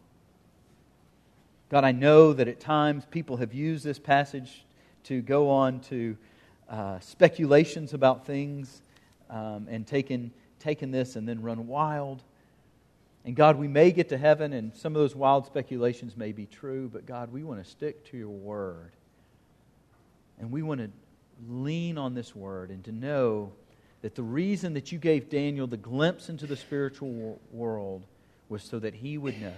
God, 1.69 1.83
I 1.83 1.91
know 1.91 2.33
that 2.33 2.47
at 2.47 2.61
times 2.61 3.05
people 3.11 3.39
have 3.39 3.53
used 3.53 3.85
this 3.85 3.99
passage 3.99 4.65
to 5.05 5.21
go 5.21 5.51
on 5.51 5.81
to 5.81 6.17
uh, 6.69 7.01
speculations 7.01 7.93
about 7.93 8.25
things 8.25 8.83
um, 9.31 9.67
and 9.69 9.85
taken, 9.85 10.31
taken 10.61 10.93
this 10.93 11.17
and 11.17 11.29
then 11.29 11.43
run 11.43 11.67
wild. 11.67 12.23
And 13.25 13.35
God, 13.35 13.57
we 13.57 13.67
may 13.67 13.91
get 13.91 14.09
to 14.11 14.19
heaven 14.19 14.53
and 14.53 14.73
some 14.77 14.95
of 14.95 15.01
those 15.01 15.17
wild 15.17 15.47
speculations 15.47 16.17
may 16.17 16.31
be 16.31 16.47
true, 16.47 16.89
but 16.93 17.05
God, 17.05 17.33
we 17.33 17.43
want 17.43 17.63
to 17.63 17.69
stick 17.69 18.09
to 18.13 18.17
your 18.17 18.29
word. 18.29 18.93
And 20.39 20.53
we 20.53 20.63
want 20.63 20.81
to 20.81 20.91
lean 21.49 21.99
on 21.99 22.15
this 22.15 22.37
word 22.37 22.71
and 22.71 22.85
to 22.85 22.93
know 22.93 23.53
that 24.03 24.15
the 24.15 24.23
reason 24.23 24.75
that 24.75 24.93
you 24.93 24.99
gave 24.99 25.29
Daniel 25.29 25.67
the 25.67 25.77
glimpse 25.77 26.29
into 26.29 26.47
the 26.47 26.57
spiritual 26.57 27.41
world 27.51 28.05
was 28.49 28.63
so 28.63 28.79
that 28.79 28.95
he 28.95 29.19
would 29.19 29.41
know 29.41 29.53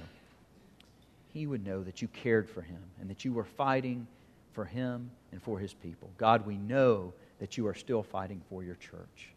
he 1.38 1.46
would 1.46 1.64
know 1.64 1.84
that 1.84 2.02
you 2.02 2.08
cared 2.08 2.50
for 2.50 2.62
him 2.62 2.82
and 3.00 3.08
that 3.08 3.24
you 3.24 3.32
were 3.32 3.44
fighting 3.44 4.08
for 4.52 4.64
him 4.64 5.08
and 5.30 5.40
for 5.40 5.56
his 5.58 5.72
people. 5.72 6.10
God, 6.18 6.44
we 6.44 6.56
know 6.56 7.14
that 7.38 7.56
you 7.56 7.66
are 7.68 7.74
still 7.74 8.02
fighting 8.02 8.42
for 8.48 8.64
your 8.64 8.74
church. 8.74 9.30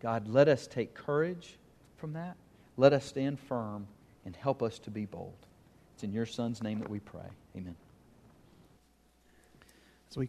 God, 0.00 0.26
let 0.28 0.48
us 0.48 0.66
take 0.66 0.94
courage 0.94 1.58
from 1.98 2.14
that. 2.14 2.36
Let 2.78 2.94
us 2.94 3.04
stand 3.04 3.38
firm 3.38 3.86
and 4.24 4.34
help 4.34 4.62
us 4.62 4.78
to 4.78 4.90
be 4.90 5.04
bold. 5.04 5.34
It's 5.94 6.04
in 6.04 6.12
your 6.12 6.24
Son's 6.24 6.62
name 6.62 6.78
that 6.78 6.88
we 6.88 7.00
pray. 7.00 7.28
Amen. 7.54 7.76
As 10.10 10.16
we 10.16 10.26